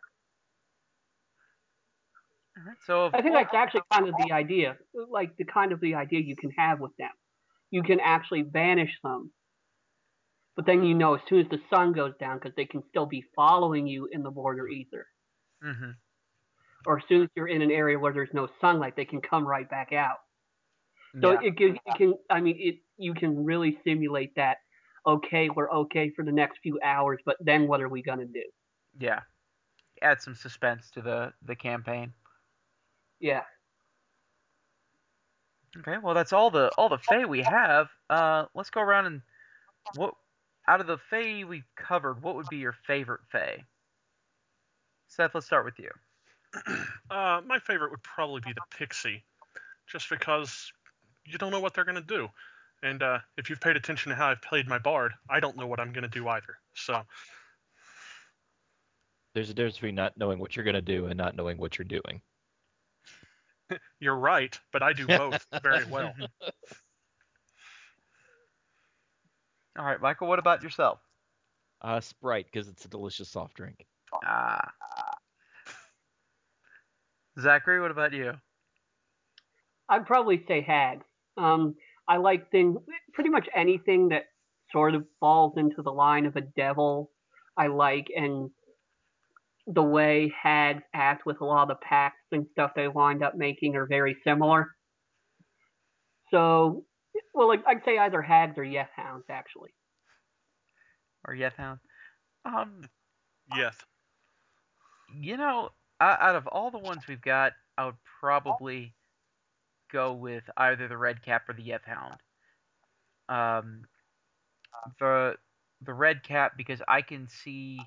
So 2.87 3.11
I 3.12 3.23
think 3.23 3.35
that's 3.35 3.55
actually 3.55 3.83
kind 3.92 4.09
of 4.09 4.14
the 4.27 4.33
idea, 4.33 4.77
like 5.09 5.37
the 5.37 5.44
kind 5.44 5.73
of 5.73 5.81
the 5.81 5.94
idea 5.94 6.20
you 6.20 6.37
can 6.37 6.51
have 6.51 6.81
with 6.81 6.96
them. 6.99 7.11
You 7.70 7.83
can 7.83 8.01
actually 8.01 8.42
banish 8.42 8.90
them, 9.03 9.33
but 10.57 10.66
then 10.66 10.83
you 10.85 10.94
know 10.94 11.14
as 11.14 11.20
soon 11.29 11.40
as 11.40 11.49
the 11.51 11.61
sun 11.70 11.92
goes 11.92 12.12
down, 12.18 12.38
because 12.38 12.55
they 12.57 12.64
can 12.64 12.83
still 12.88 13.07
be 13.07 13.25
following 13.37 13.87
you 13.87 14.09
in 14.11 14.23
the 14.23 14.31
border 14.31 14.66
ether, 14.68 15.07
Mhm. 15.62 15.94
or 16.87 16.99
as 16.99 17.05
soon 17.09 17.23
as 17.23 17.29
you're 17.37 17.49
in 17.49 17.62
an 17.62 17.70
area 17.70 17.99
where 17.99 18.12
there's 18.12 18.33
no 18.35 18.49
sunlight, 18.61 18.96
they 18.96 19.05
can 19.05 19.20
come 19.20 19.46
right 19.46 19.68
back 19.68 19.92
out. 19.92 20.18
So 21.20 21.33
yeah. 21.33 21.49
it, 21.49 21.57
gives, 21.57 21.79
it 21.87 21.94
can, 21.96 22.14
I 22.29 22.40
mean, 22.40 22.57
it 22.59 22.77
you 22.96 23.14
can 23.14 23.44
really 23.44 23.79
simulate 23.85 24.35
that. 24.37 24.59
Okay, 25.07 25.49
we're 25.49 25.70
okay 25.70 26.11
for 26.11 26.25
the 26.25 26.33
next 26.33 26.59
few 26.62 26.79
hours, 26.85 27.20
but 27.25 27.37
then 27.40 27.66
what 27.68 27.81
are 27.81 27.88
we 27.88 28.03
gonna 28.03 28.27
do? 28.27 28.44
yeah. 28.99 29.23
Add 30.03 30.23
some 30.23 30.35
suspense 30.35 30.90
to 30.92 31.03
the 31.03 31.33
the 31.42 31.55
campaign. 31.55 32.14
Yeah. 33.20 33.42
Okay, 35.78 35.98
well 36.02 36.14
that's 36.14 36.33
all 36.33 36.50
the 36.50 36.70
all 36.76 36.88
the 36.88 36.98
Fey 36.98 37.24
we 37.24 37.42
have. 37.42 37.88
Uh, 38.09 38.46
let's 38.54 38.70
go 38.70 38.80
around 38.80 39.06
and 39.06 39.22
what 39.94 40.14
out 40.66 40.80
of 40.80 40.87
the 40.87 40.98
Fey 40.98 41.44
we've 41.44 41.68
covered, 41.76 42.22
what 42.22 42.35
would 42.35 42.48
be 42.48 42.56
your 42.56 42.74
favorite 42.87 43.20
Fey? 43.30 43.64
Seth, 45.09 45.35
let's 45.35 45.46
start 45.46 45.64
with 45.64 45.78
you. 45.78 45.90
Uh, 47.11 47.40
my 47.44 47.59
favorite 47.59 47.90
would 47.90 48.02
probably 48.04 48.40
be 48.40 48.52
the 48.52 48.61
Pixie, 48.78 49.24
just 49.88 50.09
because 50.09 50.72
you 51.24 51.38
don't 51.38 51.50
know 51.50 51.59
what 51.59 51.74
they're 51.74 51.85
gonna 51.85 52.00
do, 52.00 52.28
and 52.85 53.02
uh, 53.02 53.18
if 53.37 53.50
you've 53.50 53.61
paid 53.61 53.74
attention 53.74 54.11
to 54.11 54.14
how 54.14 54.28
I've 54.28 54.40
played 54.42 54.68
my 54.68 54.78
Bard, 54.78 55.12
I 55.28 55.40
don't 55.40 55.56
know 55.56 55.66
what 55.66 55.80
I'm 55.80 55.92
gonna 55.92 56.06
do 56.06 56.28
either. 56.28 56.56
So 56.74 57.02
There's 59.35 59.50
a 59.50 59.54
difference 59.54 59.76
between 59.76 59.94
not 59.94 60.16
knowing 60.16 60.38
what 60.38 60.56
you're 60.56 60.64
going 60.64 60.74
to 60.74 60.83
do 60.83 61.06
and 61.06 61.16
not 61.16 61.37
knowing 61.37 61.56
what 61.56 61.78
you're 61.78 61.85
doing. 61.85 62.20
you're 64.00 64.16
right, 64.16 64.59
but 64.72 64.83
I 64.83 64.92
do 64.92 65.06
both 65.06 65.46
very 65.62 65.85
well. 65.87 66.12
All 69.78 69.85
right, 69.85 70.00
Michael, 70.00 70.28
what 70.28 70.38
about 70.38 70.62
yourself? 70.62 70.98
Uh, 71.80 72.00
Sprite, 72.00 72.46
because 72.52 72.68
it's 72.68 72.85
a 72.85 72.88
delicious 72.88 73.28
soft 73.30 73.54
drink. 73.54 73.87
Ah. 74.26 74.68
Zachary, 77.38 77.80
what 77.80 77.90
about 77.90 78.12
you? 78.12 78.35
I'd 79.88 80.06
probably 80.06 80.44
say 80.46 80.61
hags. 80.61 81.06
Um, 81.37 81.74
I 82.06 82.16
like 82.18 82.50
things, 82.50 82.78
pretty 83.14 83.30
much 83.30 83.48
anything 83.54 84.09
that 84.09 84.24
sort 84.72 84.94
of 84.94 85.06
falls 85.20 85.54
into 85.56 85.83
the 85.83 85.92
line 85.92 86.26
of 86.26 86.37
a 86.37 86.40
devil. 86.40 87.11
I 87.56 87.68
like, 87.68 88.09
and 88.14 88.50
the 89.66 89.83
way 89.83 90.33
hags 90.42 90.83
act 90.94 91.27
with 91.27 91.40
a 91.40 91.44
lot 91.44 91.62
of 91.62 91.68
the 91.68 91.75
packs 91.87 92.16
and 92.33 92.46
stuff 92.53 92.73
they 92.75 92.88
wind 92.88 93.23
up 93.23 93.35
making 93.37 93.77
are 93.77 93.87
very 93.87 94.16
similar. 94.25 94.68
So, 96.31 96.85
well, 97.35 97.49
like, 97.49 97.62
I'd 97.66 97.85
say 97.85 97.99
either 97.99 98.23
hags 98.23 98.57
or 98.57 98.64
Yeth 98.64 98.90
hounds 98.96 99.27
actually. 99.29 99.70
Or 101.27 101.35
Yethound? 101.35 101.81
Um, 102.44 102.88
Yes. 103.57 103.77
you 105.20 105.37
know, 105.37 105.70
out 106.01 106.35
of 106.37 106.46
all 106.46 106.70
the 106.70 106.79
ones 106.79 107.07
we've 107.07 107.20
got, 107.20 107.53
I 107.77 107.87
would 107.87 107.96
probably 108.20 108.94
go 109.92 110.14
with 110.14 110.49
either 110.57 110.88
the 110.88 110.96
Red 110.96 111.23
Cap 111.23 111.49
or 111.49 111.53
the 111.55 111.62
Yeth 111.62 111.85
Hound. 111.85 112.16
Um, 113.29 113.83
the 114.99 115.37
the 115.83 115.94
Red 115.94 116.23
Cap 116.23 116.56
because 116.56 116.81
I 116.88 117.02
can 117.02 117.29
see 117.29 117.81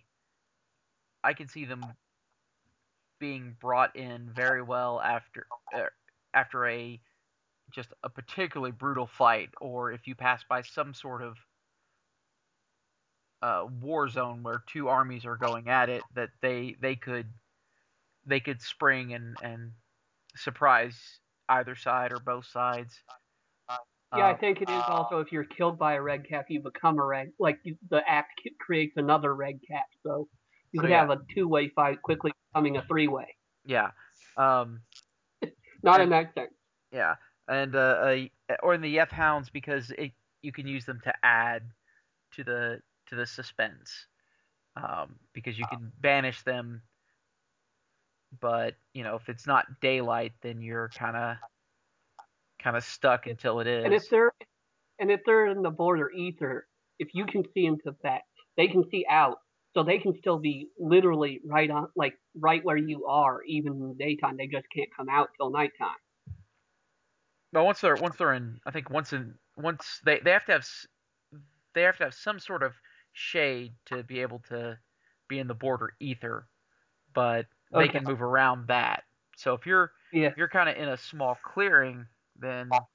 I 1.23 1.33
can 1.33 1.47
see 1.47 1.65
them 1.65 1.97
being 3.19 3.53
brought 3.59 3.95
in 3.95 4.31
very 4.33 4.61
well 4.61 4.99
after 5.01 5.47
uh, 5.73 5.85
after 6.33 6.67
a 6.67 7.01
just 7.71 7.93
a 8.03 8.09
particularly 8.09 8.71
brutal 8.71 9.07
fight, 9.07 9.51
or 9.61 9.91
if 9.91 10.07
you 10.07 10.15
pass 10.15 10.43
by 10.43 10.61
some 10.61 10.93
sort 10.93 11.21
of 11.21 11.37
uh, 13.41 13.67
war 13.81 14.07
zone 14.07 14.43
where 14.43 14.63
two 14.67 14.87
armies 14.87 15.25
are 15.25 15.35
going 15.35 15.67
at 15.69 15.89
it, 15.89 16.03
that 16.13 16.29
they 16.41 16.75
they 16.79 16.95
could 16.95 17.33
they 18.25 18.39
could 18.39 18.61
spring 18.61 19.13
and 19.13 19.37
and 19.41 19.73
surprise 20.35 21.19
either 21.49 21.75
side 21.75 22.11
or 22.11 22.19
both 22.19 22.45
sides. 22.45 23.03
Yeah, 24.13 24.27
I 24.27 24.35
Uh, 24.35 24.37
think 24.37 24.61
it 24.61 24.69
is 24.69 24.83
also 24.87 25.19
if 25.21 25.31
you're 25.31 25.43
killed 25.43 25.79
by 25.79 25.93
a 25.95 26.01
red 26.01 26.27
cap, 26.27 26.45
you 26.49 26.61
become 26.61 26.99
a 26.99 27.05
red. 27.05 27.33
Like 27.39 27.59
the 27.89 28.07
act 28.07 28.41
creates 28.59 28.95
another 28.95 29.33
red 29.35 29.59
cap, 29.67 29.87
so 30.03 30.29
you 30.73 30.79
So, 30.79 30.81
could 30.81 30.89
yeah. 30.91 30.99
have 31.01 31.09
a 31.11 31.21
two-way 31.33 31.69
fight 31.69 32.01
quickly 32.01 32.31
becoming 32.51 32.77
a 32.77 32.81
three-way. 32.83 33.35
yeah. 33.65 33.91
Um, 34.37 34.81
Not 35.83 36.01
And- 36.01 36.03
in 36.03 36.09
that 36.09 36.33
sense. 36.33 36.53
Yeah, 36.91 37.15
and 37.47 37.75
uh, 37.75 37.79
uh, 37.79 38.55
or 38.61 38.73
in 38.75 38.81
the 38.81 38.99
F 38.99 39.09
hounds 39.09 39.49
because 39.49 39.89
it 39.97 40.11
you 40.43 40.51
can 40.51 40.67
use 40.67 40.85
them 40.85 40.99
to 41.05 41.13
add 41.23 41.63
to 42.35 42.43
the 42.43 42.81
to 43.07 43.15
the 43.15 43.25
suspense, 43.25 43.91
um, 44.75 45.15
because 45.33 45.57
you 45.57 45.65
can 45.71 45.91
banish 46.01 46.43
them. 46.43 46.81
But 48.39 48.75
you 48.93 49.03
know, 49.03 49.15
if 49.15 49.27
it's 49.29 49.47
not 49.47 49.65
daylight, 49.81 50.33
then 50.41 50.61
you're 50.61 50.89
kind 50.89 51.15
of 51.17 51.37
kind 52.61 52.77
of 52.77 52.83
stuck 52.83 53.25
until 53.27 53.59
it 53.59 53.67
is. 53.67 53.85
And 53.85 53.93
if 53.93 54.03
they're 54.09 54.31
And 54.99 55.09
if 55.11 55.21
they're 55.25 55.47
in 55.47 55.61
the 55.63 55.71
border 55.71 56.11
ether, 56.11 56.67
if 56.99 57.09
you 57.13 57.25
can 57.25 57.43
see 57.53 57.65
into 57.65 57.95
that, 58.03 58.21
they 58.57 58.67
can 58.67 58.83
see 58.91 59.05
out. 59.09 59.37
So 59.73 59.83
they 59.83 59.99
can 59.99 60.15
still 60.19 60.39
be 60.39 60.69
literally 60.79 61.41
right 61.45 61.69
on, 61.69 61.89
like 61.95 62.15
right 62.35 62.63
where 62.63 62.77
you 62.77 63.05
are, 63.07 63.43
even 63.43 63.73
in 63.73 63.89
the 63.89 63.95
daytime. 63.95 64.37
They 64.37 64.47
just 64.47 64.67
can't 64.75 64.89
come 64.95 65.09
out 65.09 65.29
till 65.37 65.49
nighttime. 65.51 65.97
But 67.53 67.63
once 67.63 67.79
they're 67.79 67.95
once 67.97 68.17
they're 68.17 68.33
in, 68.33 68.59
I 68.65 68.71
think 68.71 68.89
once 68.89 69.13
in 69.13 69.39
once 69.55 69.99
they 70.03 70.19
they 70.19 70.31
have 70.31 70.43
to 70.45 70.51
have 70.51 70.67
they 71.73 71.81
have 71.83 71.97
to 71.97 72.05
have 72.05 72.13
some 72.13 72.39
sort 72.39 72.63
of 72.63 72.75
shade 73.11 73.75
to 73.85 74.03
be 74.03 74.19
able 74.21 74.39
to 74.39 74.79
be 75.27 75.39
in 75.39 75.47
the 75.47 75.55
border 75.55 75.95
ether, 75.99 76.49
but 77.13 77.47
they 77.71 77.89
Okay. 77.89 77.89
can 77.89 78.05
move 78.05 78.21
around 78.21 78.67
that. 78.67 79.05
So 79.37 79.53
if 79.55 79.65
you're 79.67 79.93
Yeah. 80.11 80.33
if 80.33 80.37
you're 80.37 80.49
kind 80.49 80.69
of 80.69 80.77
in 80.77 80.89
a 80.89 80.97
small 80.97 81.35
clearing, 81.35 82.07
then 82.35 82.87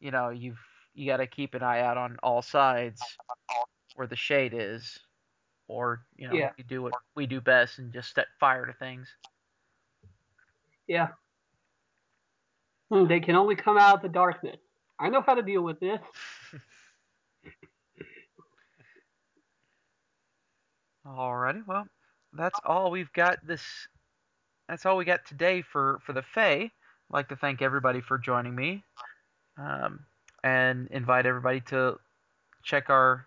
you 0.00 0.10
know 0.10 0.30
you've 0.30 0.60
you 0.94 1.06
got 1.06 1.18
to 1.18 1.26
keep 1.26 1.54
an 1.54 1.62
eye 1.62 1.80
out 1.80 1.98
on 1.98 2.16
all 2.22 2.40
sides 2.42 3.18
where 3.94 4.06
the 4.08 4.16
shade 4.16 4.54
is, 4.54 4.98
or 5.68 6.02
you 6.16 6.28
know 6.28 6.34
Yeah. 6.34 6.50
you 6.56 6.64
do 6.64 6.82
what 6.82 6.94
we 7.14 7.26
do 7.26 7.40
best 7.40 7.78
and 7.78 7.92
just 7.92 8.14
set 8.14 8.26
fire 8.38 8.66
to 8.66 8.72
things. 8.72 9.08
Yeah. 10.86 11.08
Hmm, 12.90 13.06
they 13.08 13.20
can 13.20 13.34
only 13.34 13.56
come 13.56 13.76
out 13.76 13.96
of 13.96 14.02
the 14.02 14.08
darkness. 14.08 14.56
I 14.98 15.08
know 15.08 15.20
how 15.20 15.34
to 15.34 15.42
deal 15.42 15.62
with 15.62 15.80
this. 15.80 16.00
Alrighty, 21.06 21.66
well, 21.66 21.86
that's 22.32 22.58
all 22.64 22.90
we've 22.90 23.12
got 23.12 23.44
this. 23.46 23.62
That's 24.68 24.84
all 24.86 24.96
we 24.96 25.04
got 25.04 25.24
today 25.26 25.62
for 25.62 26.00
for 26.04 26.12
the 26.12 26.22
Fae. 26.22 26.62
I'd 26.64 26.70
like 27.10 27.28
to 27.28 27.36
thank 27.36 27.62
everybody 27.62 28.00
for 28.00 28.18
joining 28.18 28.54
me, 28.54 28.82
um, 29.56 30.04
and 30.42 30.88
invite 30.90 31.26
everybody 31.26 31.60
to 31.62 31.98
check 32.64 32.90
our 32.90 33.26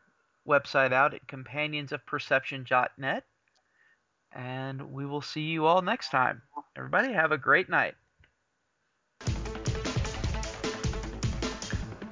website 0.49 0.91
out 0.91 1.13
at 1.13 1.25
companionsofperception.net. 1.27 3.23
And 4.33 4.91
we 4.91 5.05
will 5.05 5.21
see 5.21 5.41
you 5.41 5.65
all 5.65 5.81
next 5.81 6.09
time. 6.09 6.41
Everybody, 6.75 7.13
have 7.13 7.31
a 7.31 7.37
great 7.37 7.69
night. 7.69 7.95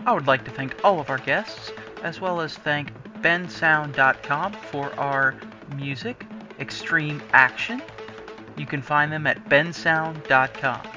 I 0.05 0.13
would 0.13 0.27
like 0.27 0.45
to 0.45 0.51
thank 0.51 0.73
all 0.85 1.01
of 1.01 1.09
our 1.09 1.17
guests, 1.17 1.71
as 2.01 2.21
well 2.21 2.39
as 2.39 2.55
thank 2.55 2.93
bensound.com 3.21 4.53
for 4.53 4.93
our 4.97 5.35
music, 5.75 6.25
Extreme 6.59 7.21
Action. 7.33 7.81
You 8.55 8.65
can 8.65 8.81
find 8.81 9.11
them 9.11 9.27
at 9.27 9.49
bensound.com. 9.49 10.96